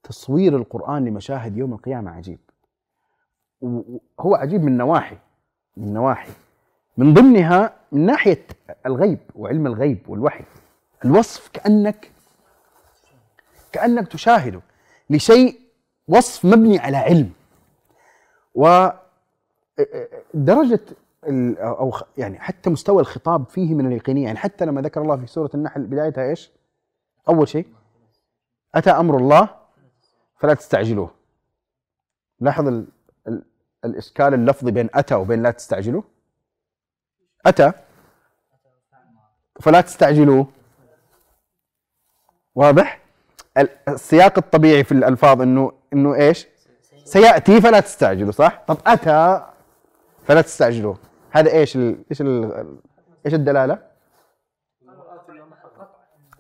تصوير 0.03 0.57
القرآن 0.57 1.05
لمشاهد 1.05 1.57
يوم 1.57 1.73
القيامة 1.73 2.11
عجيب. 2.11 2.39
وهو 3.61 4.35
عجيب 4.35 4.63
من 4.63 4.77
نواحي 4.77 5.19
من 5.77 5.93
نواحي. 5.93 6.44
من 6.97 7.15
ضمنها 7.15 7.77
من 7.93 8.07
ناحية 8.07 8.47
الغيب 8.87 9.19
وعلم 9.35 9.67
الغيب 9.67 10.09
والوحي. 10.09 10.45
الوصف 11.05 11.49
كأنك 11.49 12.11
كأنك 13.73 14.09
تشاهده 14.09 14.61
لشيء 15.11 15.61
وصف 16.09 16.45
مبني 16.45 16.79
على 16.79 16.97
علم. 16.97 17.33
و 18.55 18.89
درجة 20.35 20.81
أو 21.59 21.93
يعني 22.17 22.39
حتى 22.39 22.71
مستوى 22.71 23.01
الخطاب 23.01 23.49
فيه 23.49 23.75
من 23.75 23.87
اليقينية. 23.87 24.25
يعني 24.25 24.39
حتى 24.39 24.65
لما 24.65 24.81
ذكر 24.83 25.03
الله 25.03 25.17
في 25.17 25.27
سورة 25.27 25.51
النحل 25.55 25.87
بدايتها 25.87 26.25
إيش؟ 26.31 26.51
أول 27.29 27.49
شيء 27.49 27.67
أتى 28.75 28.91
أمر 28.91 29.17
الله 29.17 29.49
فلا 30.37 30.55
تستعجلوه. 30.55 31.11
لاحظ 32.41 32.69
ال 32.69 32.87
ال 33.29 33.45
الإشكال 33.85 34.35
اللفظي 34.35 34.71
بين 34.71 34.89
أتى 34.95 35.15
وبين 35.15 35.43
لا 35.43 35.51
تستعجلوه؟ 35.51 36.05
أتى؟ 37.47 37.73
فلا 39.61 39.81
تستعجلوه 39.81 40.47
واضح؟ 42.55 43.01
السياق 43.89 44.39
الطبيعي 44.39 44.85
في 44.85 44.93
الألفاظ 44.93 45.43
إنه 45.43 45.73
إنه 45.93 46.15
إيش؟ 46.15 46.47
سيأتي 47.05 47.61
فلا 47.61 47.81
تستعجلوا 47.81 48.33
صح؟ 48.33 48.65
طب 48.67 48.77
أتى 48.87 49.47
فلا 50.27 50.41
تستعجلوه 50.41 50.99
هذا 51.31 51.53
إيش 51.53 51.77
ال 51.77 52.05
إيش 52.11 52.21
ال 52.21 52.79
إيش 53.27 53.35
الدلالة؟ 53.35 53.79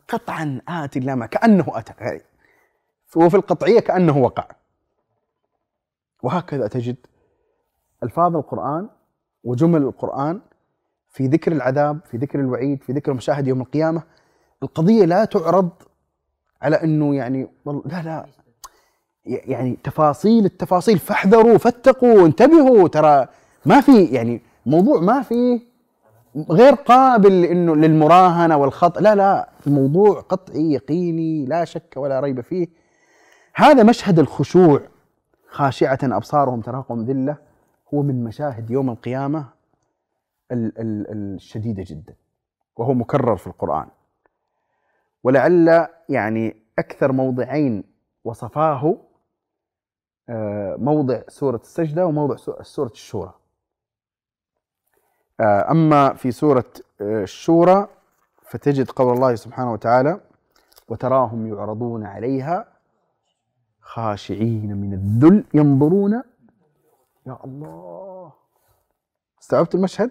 قطعا 0.08 0.60
آتي 0.68 1.00
لما 1.00 1.26
كأنه 1.26 1.64
أتى. 1.68 2.20
وفي 3.16 3.36
القطعية 3.36 3.80
كأنه 3.80 4.18
وقع. 4.18 4.46
وهكذا 6.22 6.68
تجد 6.68 6.96
ألفاظ 8.02 8.36
القرآن 8.36 8.88
وجمل 9.44 9.82
القرآن 9.82 10.40
في 11.14 11.26
ذكر 11.26 11.52
العذاب 11.52 11.98
في 12.10 12.16
ذكر 12.16 12.40
الوعيد 12.40 12.82
في 12.82 12.92
ذكر 12.92 13.12
مشاهد 13.12 13.46
يوم 13.48 13.60
القيامة 13.60 14.02
القضية 14.62 15.04
لا 15.04 15.24
تعرض 15.24 15.70
على 16.62 16.76
أنه 16.82 17.14
يعني 17.14 17.48
لا 17.66 18.02
لا. 18.02 18.26
يعني 19.26 19.78
تفاصيل 19.84 20.44
التفاصيل 20.44 20.98
فاحذروا 20.98 21.58
فاتقوا 21.58 22.26
انتبهوا 22.26 22.88
ترى 22.88 23.26
ما 23.66 23.80
في 23.80 24.04
يعني 24.04 24.40
موضوع 24.66 25.00
ما 25.00 25.22
في 25.22 25.60
غير 26.50 26.74
قابل 26.74 27.44
إنه 27.44 27.76
للمراهنة 27.76 28.56
والخطا 28.56 29.00
لا 29.00 29.14
لا. 29.14 29.48
الموضوع 29.66 30.20
قطعي 30.20 30.72
يقيني 30.72 31.46
لا 31.46 31.64
شك 31.64 31.94
ولا 31.96 32.20
ريب 32.20 32.40
فيه. 32.40 32.66
هذا 33.54 33.82
مشهد 33.82 34.18
الخشوع 34.18 34.80
خاشعة 35.50 35.98
أبصارهم 36.02 36.60
تراقهم 36.60 37.04
ذلة 37.04 37.36
هو 37.94 38.02
من 38.02 38.24
مشاهد 38.24 38.70
يوم 38.70 38.90
القيامة. 38.90 39.38
ال- 39.38 39.44
ال- 39.44 39.53
الشديدة 40.52 41.84
جدا 41.86 42.14
وهو 42.76 42.94
مكرر 42.94 43.36
في 43.36 43.46
القرآن. 43.46 43.86
ولعل 45.24 45.88
يعني 46.08 46.56
أكثر 46.78 47.12
موضعين 47.12 47.84
وصفاه 48.24 48.96
آه، 50.28 50.76
موضع 50.76 51.22
سورة 51.28 51.56
السجدة 51.56 52.06
وموضع 52.06 52.36
سو- 52.36 52.62
سورة 52.62 52.88
الشورى. 52.90 53.34
آه، 55.40 55.70
أما 55.70 56.14
في 56.14 56.32
سورة 56.32 56.64
آه، 57.00 57.22
الشورى 57.22 57.88
فتجد 58.42 58.90
قول 58.90 59.14
الله 59.14 59.34
سبحانه 59.34 59.72
وتعالى 59.72 60.20
وتراهم 60.88 61.46
يعرضون 61.46 62.04
عليها 62.06 62.68
خاشعين 63.80 64.76
من 64.76 64.92
الذل 64.92 65.44
ينظرون. 65.54 66.22
يا 67.26 67.38
الله! 67.44 68.32
استوعبت 69.42 69.74
المشهد؟ 69.74 70.10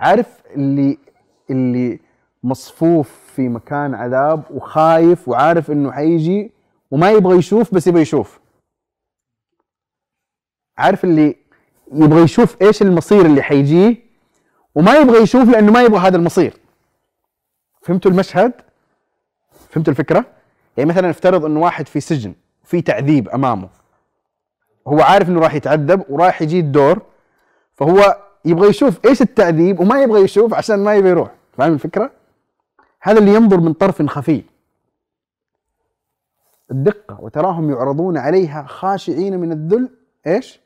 عارف 0.00 0.42
اللي 0.54 0.98
اللي 1.50 2.00
مصفوف 2.42 3.10
في 3.34 3.48
مكان 3.48 3.94
عذاب 3.94 4.42
وخايف 4.50 5.28
وعارف 5.28 5.70
إنه 5.70 5.92
حيجي 5.92 6.52
وما 6.90 7.10
يبغى 7.10 7.38
يشوف 7.38 7.74
بس 7.74 7.86
يبغى 7.86 8.02
يشوف. 8.02 8.40
عارف 10.78 11.04
اللي 11.04 11.36
يبغى 11.92 12.22
يشوف 12.22 12.62
إيش 12.62 12.82
المصير 12.82 13.26
اللي 13.26 13.42
حيجيه 13.42 13.96
وما 14.74 14.96
يبغى 14.96 15.22
يشوف 15.22 15.48
لأنه 15.48 15.72
ما 15.72 15.82
يبغى 15.82 15.98
هذا 16.00 16.16
المصير. 16.16 16.56
فهمتوا 17.82 18.10
المشهد؟ 18.10 18.52
فهمتوا 19.70 19.92
الفكرة؟ 19.92 20.26
يعني 20.76 20.90
مثلا 20.90 21.08
نفترض 21.08 21.44
إنه 21.44 21.60
واحد 21.60 21.88
في 21.88 22.00
سجن 22.00 22.34
في 22.64 22.82
تعذيب 22.82 23.28
أمامه. 23.28 23.68
هو 24.88 25.00
عارف 25.00 25.28
إنه 25.28 25.40
راح 25.40 25.54
يتعذب 25.54 26.04
وراح 26.08 26.42
يجي 26.42 26.60
الدور 26.60 27.02
فهو 27.74 28.16
يبغى 28.44 28.68
يشوف 28.68 29.06
إيش 29.06 29.22
التعذيب 29.22 29.80
وما 29.80 30.02
يبغى 30.02 30.20
يشوف 30.20 30.54
عشان 30.54 30.84
ما 30.84 30.94
يبغى 30.94 31.10
يروح. 31.10 31.34
فاهم 31.52 31.72
الفكرة؟ 31.72 32.10
هذا 33.00 33.18
اللي 33.18 33.34
ينظر 33.34 33.60
من 33.60 33.72
طرف 33.72 34.02
خفي. 34.02 34.44
الدقة 36.70 37.20
وتراهم 37.20 37.70
يعرضون 37.70 38.18
عليها 38.18 38.66
خاشعين 38.66 39.40
من 39.40 39.52
الذل 39.52 39.90
إيش؟ 40.26 40.60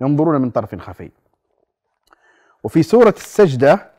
ينظرون 0.00 0.40
من 0.40 0.50
طرف 0.50 0.74
خفي. 0.74 1.10
وفي 2.64 2.82
سورة 2.82 3.14
السجدة 3.16 3.90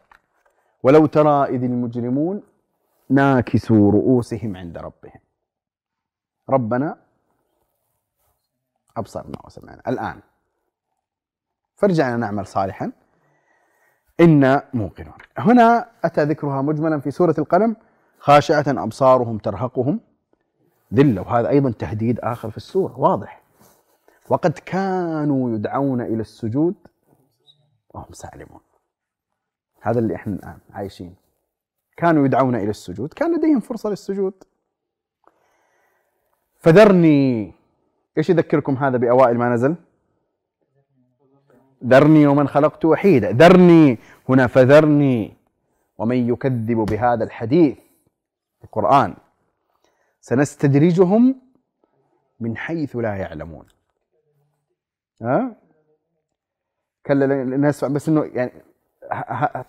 ولو 0.84 1.06
ترى 1.06 1.46
إذ 1.46 1.64
المجرمون 1.64 2.42
ناكسوا 3.10 3.92
رؤوسهم 3.92 4.58
عند 4.58 4.78
ربهم. 4.78 5.20
ربنا 6.50 6.98
أبصرنا 8.98 9.40
وسمعنا. 9.46 9.82
الآن 9.88 10.22
فارجعنا 11.76 12.18
نعمل 12.18 12.46
صالحا. 12.46 12.92
إنا 14.20 14.64
موقنون. 14.74 15.14
هنا 15.38 15.90
أتى 16.04 16.24
ذكرها 16.24 16.62
مجملا 16.62 17.00
في 17.00 17.12
سورة 17.12 17.36
القلم. 17.38 17.76
خاشعة 18.20 18.66
أبصارهم 18.68 19.38
ترهقهم. 19.38 20.00
ذلة. 20.94 21.22
وهذا 21.22 21.50
أيضا 21.50 21.72
تهديد 21.72 22.20
آخر 22.20 22.50
في 22.50 22.58
السورة. 22.58 23.00
واضح. 23.00 23.42
وقد 24.30 24.52
كانوا 24.52 25.56
يدعون 25.56 26.02
إلى 26.02 26.22
السجود 26.22 26.76
وهم 27.94 28.14
سالمون. 28.14 28.60
هذا 29.82 30.00
اللي 30.00 30.16
إحنا 30.16 30.34
الآن 30.34 30.58
عايشين. 30.74 31.16
كانوا 31.98 32.26
يدعون 32.26 32.56
إلى 32.56 32.70
السجود. 32.70 33.14
كان 33.14 33.38
لديهم 33.38 33.60
فرصة 33.60 33.90
للسجود. 33.90 34.34
فذرني. 36.60 37.54
إيش 38.18 38.30
يذكركم 38.30 38.76
هذا 38.76 38.98
بأوائل 38.98 39.38
ما 39.38 39.50
نزل؟ 39.50 39.76
ذرني 41.84 42.28
ومن 42.28 42.48
خلقت 42.48 42.86
وحيدا. 42.86 43.32
ذرني 43.32 43.98
هنا 44.30 44.48
فذرني. 44.48 45.34
ومن 45.98 46.30
يكذب 46.30 46.78
بهذا 46.78 47.24
الحديث 47.24 47.78
القرآن. 48.64 49.16
سنستدرجهم 50.22 51.36
من 52.40 52.58
حيث 52.58 52.96
لا 52.96 53.16
يعلمون. 53.16 53.66
ها؟ 55.22 55.56
كلا 57.06 57.26
الناس 57.26 57.86
بس 57.86 58.10
إنه 58.10 58.24
يعني 58.34 58.52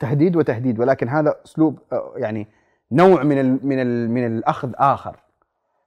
تهديد 0.00 0.36
وتهديد 0.36 0.80
ولكن 0.80 1.08
هذا 1.08 1.36
أسلوب 1.44 1.78
يعني 2.16 2.46
نوع 2.92 3.22
من 3.22 3.38
ال 3.40 3.66
من 3.66 3.78
ال 3.78 4.10
من 4.10 4.26
الأخذ 4.26 4.72
آخر. 4.74 5.20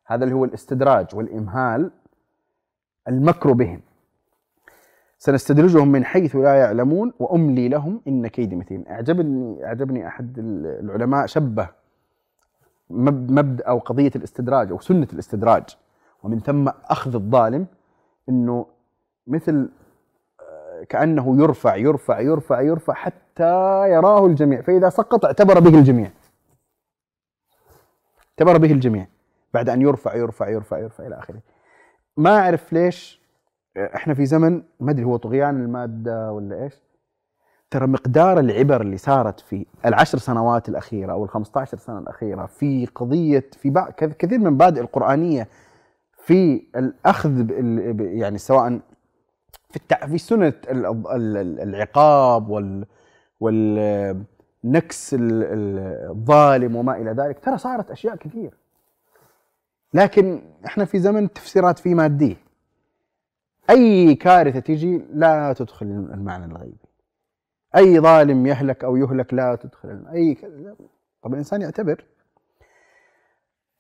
هذا 0.06 0.24
اللي 0.24 0.36
هو 0.36 0.46
الاستدراج 0.46 1.16
والإمهال 1.16 1.92
المكر 3.08 3.52
بهم. 3.52 3.82
سنستدرجهم 5.20 5.88
من 5.88 6.06
حيث 6.06 6.36
لا 6.36 6.56
يعلمون 6.56 7.14
وأملي 7.20 7.70
لهم 7.70 8.02
إن 8.08 8.28
كيدي 8.28 8.56
متين. 8.56 8.88
اعجبني 8.90 9.66
أعجبني 9.66 10.08
أحد 10.08 10.40
العلماء 10.84 11.26
شبه 11.26 11.70
مبدأ 12.90 13.66
أو 13.66 13.80
قضية 13.80 14.12
الاستدراج 14.16 14.72
أو 14.72 14.80
سنة 14.80 15.08
الاستدراج. 15.14 15.64
ومن 16.24 16.40
ثم 16.40 16.70
أخذ 16.86 17.16
الظالم 17.16 17.66
إنه 18.30 18.66
مثل 19.28 19.70
آه، 20.40 20.84
كأنه 20.84 21.42
يرفع 21.42 21.76
يرفع 21.76 22.20
يرفع 22.20 22.62
يرفع 22.62 22.94
حتى 22.94 23.90
يراه 23.90 24.26
الجميع. 24.26 24.62
فإذا 24.62 24.90
سقط 24.90 25.26
اعتبر 25.26 25.60
به 25.60 25.80
الجميع. 25.80 26.12
اعتبر 28.30 28.58
به 28.58 28.72
الجميع. 28.72 29.08
بعد 29.54 29.70
أن 29.70 29.82
يرفع 29.82 30.16
يرفع 30.16 30.50
يرفع 30.50 30.78
يرفع 30.78 31.08
إلى 31.08 31.20
آخره. 31.20 31.40
ما 32.18 32.38
أعرف 32.38 32.74
ليش 32.74 33.19
إحنا 33.78 34.14
في 34.14 34.26
زمن 34.26 34.64
ما 34.80 34.92
أدري 34.92 35.04
هو 35.04 35.18
طغيان 35.18 35.62
المادة 35.62 36.32
ولا 36.32 36.64
إيش 36.64 36.74
ترى 37.72 37.88
مقدار 37.88 38.40
العبر 38.40 38.82
اللي 38.82 38.98
صارت 38.98 39.40
في 39.40 39.66
العشر 39.86 40.18
سنوات 40.18 40.70
الأخيرة 40.70 41.12
أو 41.12 41.24
ال 41.24 41.30
15 41.30 41.78
سنة 41.78 42.00
الأخيرة 42.00 42.46
في 42.46 42.86
قضية 42.96 43.50
في 43.58 43.86
كثير 44.20 44.40
من 44.40 44.48
المبادئ 44.48 44.82
القرآنية 44.82 45.48
في 46.18 46.68
الأخذ 46.76 47.50
يعني 48.00 48.38
سواء 48.38 48.80
في. 49.70 49.80
في 50.08 50.18
سنة 50.18 50.54
العقاب 51.64 52.50
وال 52.50 52.86
والنكس 53.40 55.16
الظالم 55.20 56.76
وما 56.76 56.98
إلى 56.98 57.12
ذلك 57.12 57.40
ترى 57.40 57.58
صارت 57.58 57.92
أشياء 57.92 58.16
كثير 58.16 58.54
لكن 59.94 60.42
إحنا 60.66 60.86
في 60.86 61.00
زمن 61.00 61.24
التفسيرات 61.24 61.80
في 61.80 61.96
مادية 61.96 62.36
أي 63.70 64.16
كارثة 64.16 64.60
تجي 64.60 64.98
لا 65.14 65.54
تدخل 65.54 65.86
المعنى 65.86 66.46
الغيبي. 66.46 66.88
أي 67.76 68.00
ظالم 68.00 68.48
يهلك 68.48 68.84
أو 68.84 68.96
يهلك 68.98 69.34
لا 69.34 69.56
تدخل 69.56 70.08
أي 70.08 70.36
طب 71.22 71.34
الإنسان 71.34 71.62
يعتبر. 71.62 72.06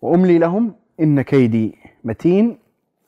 وأملي 0.01 0.37
لهم 0.37 0.75
إن 0.99 1.21
كيدي 1.21 1.77
متين. 2.03 2.59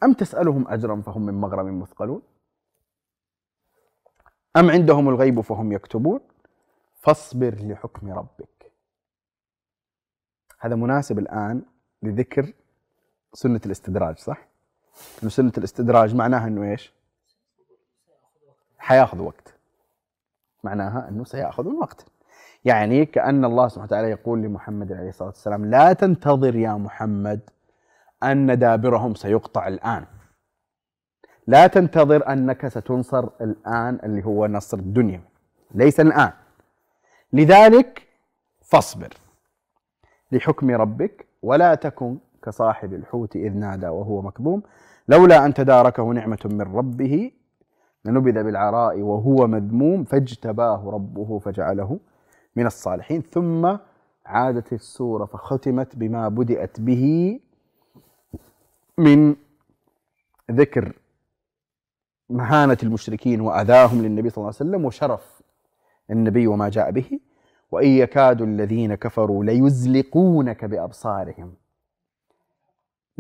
أم 0.04 0.14
تسألهم 0.14 0.68
أجرا 0.68 1.02
فهم 1.02 1.26
من 1.26 1.34
مغرم 1.34 1.80
مثقلون؟ 1.80 2.22
أم 4.58 4.70
عندهم 4.70 5.10
الغيب 5.10 5.42
فهم 5.42 5.72
يكتبون؟ 5.72 6.20
فاصبر 7.02 7.56
لحكم 7.56 8.12
ربك. 8.12 8.72
هذا 10.60 10.76
مناسب 10.76 11.20
الآن 11.20 11.62
لذكر 12.04 12.54
سنة 13.34 13.62
الاستدراج 13.66 14.18
صح؟ 14.18 14.51
سنة 15.28 15.52
الاستدراج 15.58 16.16
معناها 16.16 16.48
إنه 16.48 16.72
إيش؟ 16.72 16.94
حياخذ 18.78 19.22
وقت. 19.22 19.54
معناها 20.64 21.10
أنه 21.10 21.24
سيأخذ 21.24 21.68
وقت 21.68 22.06
يعني 22.66 23.06
كأن 23.06 23.46
الله 23.46 23.68
سبحانه 23.68 23.86
وتعالى 23.86 24.10
يقول 24.10 24.42
لمحمد 24.42 24.92
عليه 24.92 25.10
الصلاة 25.10 25.30
والسلام 25.30 25.66
لا 25.66 25.94
تنتظر 25.94 26.56
يا 26.56 26.74
محمد 26.74 27.40
أن 28.24 28.60
دابرهم 28.60 29.16
سيقطع 29.16 29.68
الآن. 29.68 30.06
لا 31.48 31.68
تنتظر 31.68 32.32
أنك 32.32 32.68
ستنصر 32.68 33.30
الآن 33.42 34.00
اللي 34.04 34.26
هو 34.26 34.48
نصر 34.48 34.78
الدنيا. 34.78 35.22
ليس 35.72 36.00
الآن. 36.00 36.32
لذلك 37.34 38.08
فاصبر. 38.62 39.14
لحكم 40.32 40.72
ربك 40.72 41.26
ولا 41.42 41.76
تكن 41.76 42.18
كصاحب 42.44 42.94
الحوت 42.94 43.36
إذ 43.36 43.54
نادى 43.54 43.88
وهو 43.88 44.22
مكظوم. 44.22 44.64
لولا 45.08 45.46
أن 45.46 45.54
تداركه 45.54 46.04
نعمة 46.04 46.40
من 46.46 46.62
ربه 46.62 47.32
لنبذ 48.06 48.44
بالعراء 48.44 49.02
وهو 49.02 49.48
مذموم 49.48 50.04
فاجتباه 50.04 50.90
ربه 50.90 51.40
فجعله 51.40 52.00
من 52.56 52.66
الصالحين. 52.66 53.22
ثم 53.22 53.78
عادت 54.26 54.74
السورة 54.74 55.26
فختمت 55.26 55.96
بما 55.96 56.28
بدأت 56.28 56.80
به 56.80 57.40
من 58.98 59.36
ذكر 60.52 60.94
مهانة 62.30 62.78
المشركين 62.84 63.42
وأذاهم 63.42 64.02
للنبي 64.02 64.30
صلى 64.30 64.38
الله 64.38 64.56
عليه 64.60 64.70
وسلم 64.70 64.86
وشرف 64.86 65.42
النبي 66.12 66.48
وما 66.48 66.70
جاء 66.70 66.92
به. 66.92 67.20
وإن 67.72 67.88
يكاد 67.90 68.42
الذين 68.42 68.96
كفروا 68.96 69.44
ليزلقونك 69.44 70.66
بأبصارهم. 70.66 71.54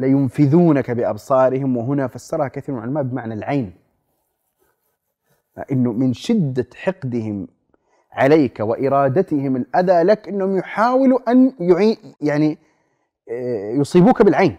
لينفذونك 0.02 0.92
بأبصارهم 0.92 1.78
وهنا 1.78 2.08
فسرها 2.08 2.48
كثير 2.48 2.76
من 2.76 2.82
العلماء 2.82 3.04
بمعنى 3.04 3.34
العين. 3.34 3.74
انه 5.72 5.92
من 5.94 6.14
شدة 6.14 6.68
حقدهم 6.76 7.48
عليك 8.12 8.60
وإرادتهم 8.60 9.56
الأذى 9.56 10.04
لك 10.04 10.28
إنهم 10.28 10.58
يحاولوا 10.58 11.32
أن 11.32 11.54
يعين 11.60 11.98
يعني 12.22 12.58
آه، 13.30 13.72
يصيبوك 13.72 14.22
بالعين. 14.22 14.58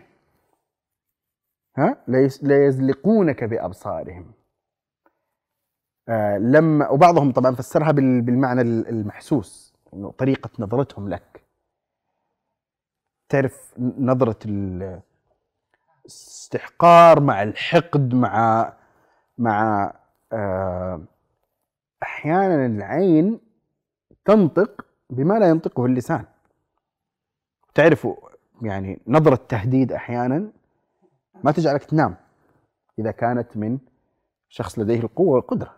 ها؟ 1.77 1.97
ليزلقونك 2.43 3.45
بأبصارهم. 3.45 4.33
آه 6.09 6.39
لما 6.39 6.89
وبعضهم 6.91 7.33
طبعا 7.33 7.55
فسرها 7.55 7.93
بالمعنى 7.93 8.61
المحسوس 8.63 9.75
إنه 9.95 10.11
طريقة 10.11 10.51
نظرتهم 10.59 11.09
لك. 11.09 11.43
تعرف 13.29 13.75
نظرة 13.99 14.39
الاستحقار 16.05 17.21
مع 17.21 17.43
الحقد 17.43 18.15
مع 18.15 18.73
مع 19.39 19.93
آه، 20.33 21.01
أحيانا 22.03 22.67
العين 22.67 23.41
تنطق 24.25 24.87
بما 25.11 25.39
لا 25.39 25.49
ينطقه 25.49 25.87
اللسان. 25.87 26.25
تعرفوا 27.75 28.17
يعني 28.63 29.01
نظرة 29.07 29.41
تهديد 29.49 29.93
أحيانا 29.93 30.51
ما 31.45 31.53
تجعلك 31.53 31.85
تنام 31.85 32.15
إذا 32.99 33.11
كانت 33.11 33.57
من 33.57 33.79
شخص 34.49 34.79
لديه 34.79 35.01
القوة 35.01 35.35
والقدرة. 35.35 35.75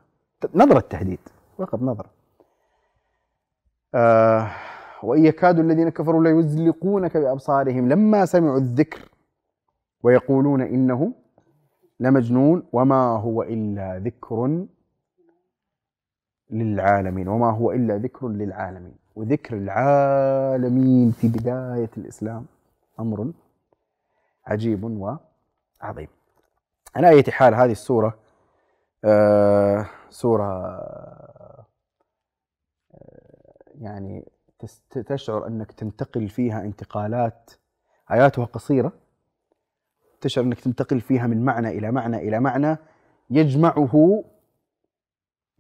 نظرة 0.55 0.81
تهديد 0.81 1.18
فقط 1.59 1.83
نظرة. 1.83 2.11
آه 3.95 4.51
وإن 5.03 5.27
يكاد 5.27 5.59
الذين 5.59 5.89
كفروا 5.89 6.25
ليزلقونك 6.25 7.16
بأبصارهم 7.16 7.89
لما 7.89 8.25
سمعوا 8.25 8.59
الذكر. 8.59 9.09
ويقولون 10.05 10.61
إنه 10.61 11.13
لمجنون 12.01 12.67
وما 12.73 13.17
هو 13.17 13.43
إلا 13.43 13.99
ذكر 13.99 14.67
للعالمين 16.51 17.29
وما 17.29 17.51
هو 17.51 17.73
إلا 17.73 17.97
ذكر 17.97 18.29
للعالمين. 18.29 18.97
وذكر 19.17 19.57
العالمين 19.57 21.11
في 21.11 21.29
بداية 21.29 21.91
الإسلام 21.97 22.47
أمر 23.01 23.33
عجيب 24.47 24.85
وعظيم. 24.85 26.09
على 26.97 27.09
أي 27.09 27.23
حال 27.23 27.55
هذه 27.55 27.73
السورة 27.73 28.19
آه 29.05 29.87
سورة 30.11 30.45
آه 30.45 31.65
يعني 33.81 34.29
تشعر 34.91 35.47
أنك 35.47 35.73
تنتقل 35.73 36.29
فيها 36.29 36.61
انتقالات 36.61 37.51
آياتها 38.11 38.45
قصيرة 38.45 38.93
تشعر 40.25 40.45
انك 40.45 40.61
تنتقل 40.61 41.01
فيها 41.01 41.27
من 41.27 41.45
معنى 41.45 41.68
إلى 41.68 41.91
معنى 41.91 42.16
إلى 42.16 42.41
معنى 42.41 42.77
يجمعه 43.31 44.25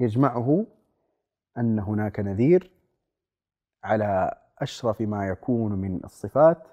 يجمعه 0.00 0.66
أن 1.58 1.78
هناك 1.78 2.20
نذير 2.20 2.70
على 3.84 4.34
أشرف 4.58 5.00
ما 5.00 5.28
يكون 5.28 5.72
من 5.72 6.04
الصفات 6.04 6.68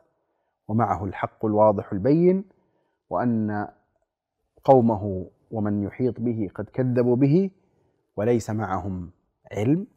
ومعه 0.68 1.06
الحق 1.06 1.46
الواضح 1.46 1.92
البين 1.92 2.44
وأن 3.10 3.68
قومه 4.64 5.26
ومن 5.52 5.84
يحيط 5.84 6.20
به 6.20 6.50
قد 6.56 6.70
كذبوا 6.70 7.16
به 7.16 7.52
وليس 8.16 8.50
معهم 8.50 9.12
علم. 9.52 9.88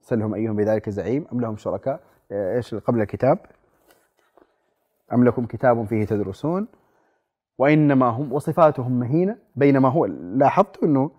سلهم 0.00 0.34
أيهم 0.34 0.56
بذلك 0.56 0.90
زعيم 0.90 1.26
أم 1.32 1.40
لهم 1.40 1.56
شركاء؟ 1.56 2.00
إيش 2.32 2.74
قبل 2.74 3.00
الكتاب؟ 3.00 3.38
أم 5.12 5.24
لكم 5.24 5.46
كتاب 5.46 5.84
فيه 5.84 6.04
تدرسون؟ 6.04 6.68
وإنما 7.58 8.06
هم 8.06 8.32
وصفاتهم 8.32 8.92
مهينة 8.92 9.38
بينما 9.56 9.88
هو 9.88 10.06
لاحظت 10.06 10.82
أنه 10.82 11.10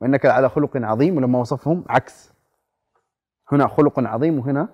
وإنك 0.00 0.26
على 0.26 0.48
خلق 0.48 0.76
عظيم 0.76 1.16
ولما 1.16 1.38
وصفهم 1.38 1.84
عكس. 1.88 2.32
هنا 3.52 3.66
خلق 3.68 4.00
عظيم 4.00 4.38
وهنا 4.38 4.68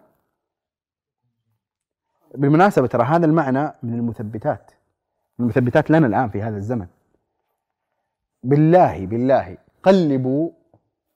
بالمناسبة 2.34 2.86
ترى 2.86 3.02
هذا 3.02 3.26
المعنى 3.26 3.74
من 3.82 3.94
المثبتات. 3.94 4.70
من 5.38 5.44
المثبتات 5.44 5.90
لنا 5.90 6.06
الآن 6.06 6.28
في 6.28 6.42
هذا 6.42 6.56
الزمن. 6.56 6.86
بالله 8.42 9.06
بالله 9.06 9.58
قلبوا 9.82 10.50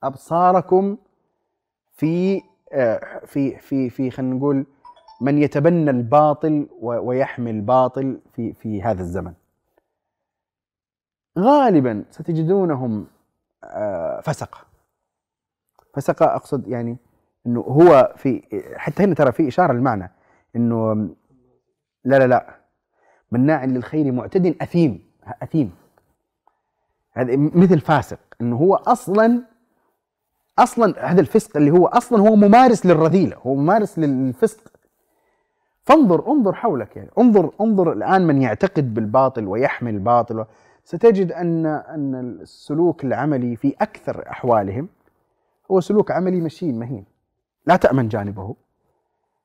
أبصاركم 0.03 0.97
في 1.91 2.41
آه، 2.73 3.25
في 3.25 3.57
في 3.59 3.89
في 3.89 4.11
خلينا 4.11 4.35
نقول 4.35 4.65
من 5.23 5.37
يتبنى 5.37 5.89
الباطل 5.89 6.67
ويحمي 6.81 7.51
الباطل 7.51 8.19
في 8.35 8.53
في 8.53 8.81
هذا 8.81 9.01
الزمن. 9.01 9.33
غالبا 11.39 12.05
ستجدونهم 12.09 13.07
آه، 13.63 14.21
فسقة. 14.21 14.57
فسقة 15.93 16.35
أقصد 16.35 16.67
يعني 16.67 16.97
إنه 17.47 17.59
هو 17.59 18.13
في 18.17 18.43
حتى 18.75 19.03
هنا 19.03 19.15
ترى 19.15 19.31
في 19.31 19.47
إشارة 19.47 19.73
للمعنى 19.73 20.11
إنه 20.55 20.93
لا 22.03 22.19
لا 22.19 22.27
لا. 22.27 22.55
مناع 23.31 23.65
للخير 23.65 24.11
معتد 24.11 24.55
أثيم 24.61 25.05
أثيم. 25.43 25.71
هذا 27.11 27.35
مثل 27.37 27.79
فاسق 27.79 28.19
إنه 28.41 28.55
هو 28.55 28.75
أصلا 28.75 29.43
أصلا 30.59 31.11
هذا 31.11 31.21
الفسق 31.21 31.57
اللي 31.57 31.71
هو 31.71 31.87
أصلا 31.87 32.19
هو 32.19 32.35
ممارس 32.35 32.85
للرذيلة 32.85 33.37
هو 33.37 33.55
ممارس 33.55 33.99
للفسق 33.99 34.72
فانظر 35.83 36.31
انظر 36.31 36.53
حولك 36.53 36.97
يعني. 36.97 37.09
انظر 37.17 37.51
انظر 37.61 37.91
الآن 37.91 38.27
من 38.27 38.41
يعتقد 38.41 38.93
بالباطل 38.93 39.47
ويحمي 39.47 39.89
الباطل 39.89 40.45
ستجد 40.83 41.31
أن 41.31 41.65
أن 41.65 42.15
السلوك 42.15 43.05
العملي 43.05 43.55
في 43.55 43.75
أكثر 43.81 44.29
أحوالهم 44.29 44.89
هو 45.71 45.79
سلوك 45.79 46.11
عملي 46.11 46.41
مشين 46.41 46.79
مهين. 46.79 47.05
لا 47.65 47.75
تأمن 47.75 48.07
جانبه. 48.07 48.55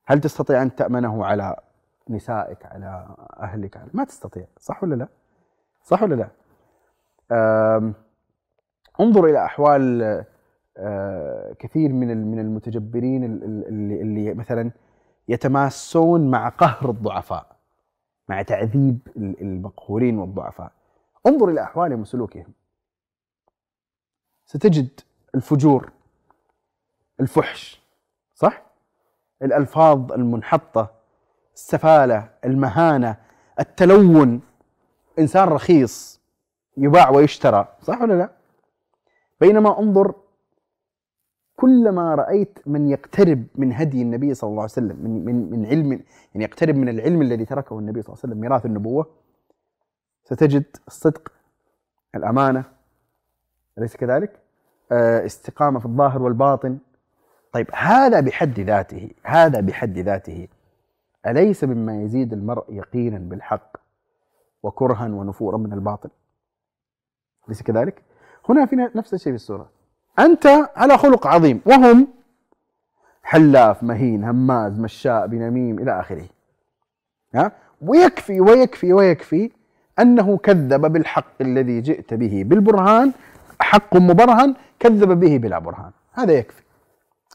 هل 0.07 0.21
تستطيع 0.21 0.63
أن 0.63 0.75
تأمنه 0.75 1.25
على 1.27 1.57
نسائك 2.11 2.67
على 2.67 3.17
أهلك؟ 3.41 3.77
على 3.77 3.91
ما 3.95 4.05
تستطيع. 4.05 4.45
صح 4.59 4.83
ولا 4.83 4.95
لا؟ 4.95 5.09
صح 5.83 6.03
ولا 6.03 6.15
لا؟ 6.15 6.29
انظر 9.01 9.25
إلى 9.25 9.45
أحوال 9.45 10.03
آه، 10.81 11.53
كثير 11.59 11.93
من 11.93 12.31
من 12.31 12.39
المتجبرين 12.39 13.25
اللي, 13.25 14.01
اللي 14.01 14.35
مثلا 14.35 14.71
يتماسون 15.29 16.31
مع 16.31 16.49
قهر 16.49 16.91
الضعفاء 16.91 17.57
مع 18.29 18.43
تعذيب 18.43 18.99
المقهورين 19.17 20.19
والضعفاء. 20.19 20.73
انظر 21.27 21.49
إلى 21.49 21.63
احوالهم 21.63 22.01
وسلوكهم 22.01 22.53
ستجد 24.47 25.01
الفجور 25.35 25.91
الفحش 27.21 27.83
صح؟ 28.35 28.63
الألفاظ 29.43 30.13
المنحطة 30.13 30.91
السفالة 31.55 32.31
المهانة 32.45 33.17
التلون. 33.61 34.41
إنسان 35.19 35.49
رخيص 35.49 36.21
يباع 36.77 37.11
ويشترى 37.11 37.69
صح 37.83 38.03
ولا 38.03 38.15
لا؟ 38.15 38.31
بينما 39.41 39.79
انظر 39.79 40.15
كلما 41.61 42.15
رأيت 42.15 42.59
من 42.67 42.89
يقترب 42.89 43.47
من 43.55 43.73
هدي 43.73 44.03
النبي 44.03 44.35
صلى 44.35 44.51
الله 44.51 44.63
عليه 44.63 44.73
وسلم 44.73 44.97
من 45.05 45.25
من 45.25 45.51
من 45.51 45.67
علم 45.67 45.93
يعني 45.93 46.45
يقترب 46.45 46.77
من 46.77 46.89
العلم 46.89 47.23
الذي 47.23 47.45
تركه 47.45 47.79
النبي 47.79 48.03
صلى 48.03 48.09
الله 48.09 48.21
عليه 48.25 48.33
وسلم 48.33 48.41
ميراث 48.41 48.67
النبوة 48.67 49.07
ستجد 50.25 50.65
الصدق 50.87 51.33
الأمانة 52.15 52.65
أليس 53.79 53.97
كذلك؟ 53.97 54.41
آه، 54.93 55.27
استقامة 55.27 55.79
في 55.79 55.87
الظاهر 55.87 56.23
والباطن 56.23 56.79
طيب 57.53 57.67
هذا 57.75 58.21
بحد 58.21 58.61
ذاته 58.61 59.11
هذا 59.23 59.61
بحد 59.61 59.99
ذاته 59.99 60.49
أليس 61.27 61.65
مما 61.65 62.03
يزيد 62.03 62.33
المرء 62.33 62.65
يقينا 62.69 63.19
بالحق 63.19 63.77
وكرها 64.63 65.09
ونفورا 65.09 65.59
من 65.59 65.73
الباطل 65.73 66.11
أليس 67.49 67.63
كذلك؟ 67.63 68.03
هنا 68.49 68.67
في 68.67 68.77
نفس 68.77 69.15
الشيء 69.15 69.33
في 69.33 69.37
السورة 69.37 69.78
أنت 70.19 70.47
على 70.77 70.99
خلق 70.99 71.27
عظيم. 71.27 71.61
وهم 71.67 72.09
حلاف 73.23 73.83
مهين 73.83 74.25
هماز 74.25 74.79
مشاء 74.79 75.27
بنميم 75.27 75.79
إلى 75.79 76.01
آخره. 76.01 76.25
ها؟ 77.35 77.53
ويكفي 77.83 78.41
ويكفي 78.41 78.93
ويكفي 78.93 79.51
أنه 79.99 80.37
كذب 80.39 80.93
بالحق 80.93 81.35
الذي 81.41 81.81
جئت 81.81 82.15
به 82.15 82.43
بالبرهان. 82.47 83.13
حق 83.61 83.97
مبرهن 83.97 84.55
كذب 84.81 85.21
به 85.21 85.39
بلا 85.39 85.59
برهان. 85.59 85.91
هذا 86.13 86.33
يكفي. 86.33 86.63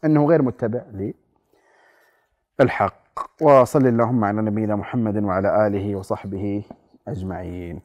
أنه 0.05 0.25
غير 0.25 0.41
متبع 0.41 0.81
للحق. 2.59 3.03
وصل 3.41 3.87
اللهم 3.87 4.23
على 4.23 4.41
نبينا 4.41 4.75
محمد 4.75 5.23
وعلى 5.23 5.67
آله 5.67 5.95
وصحبه 5.95 6.63
أجمعين. 7.07 7.81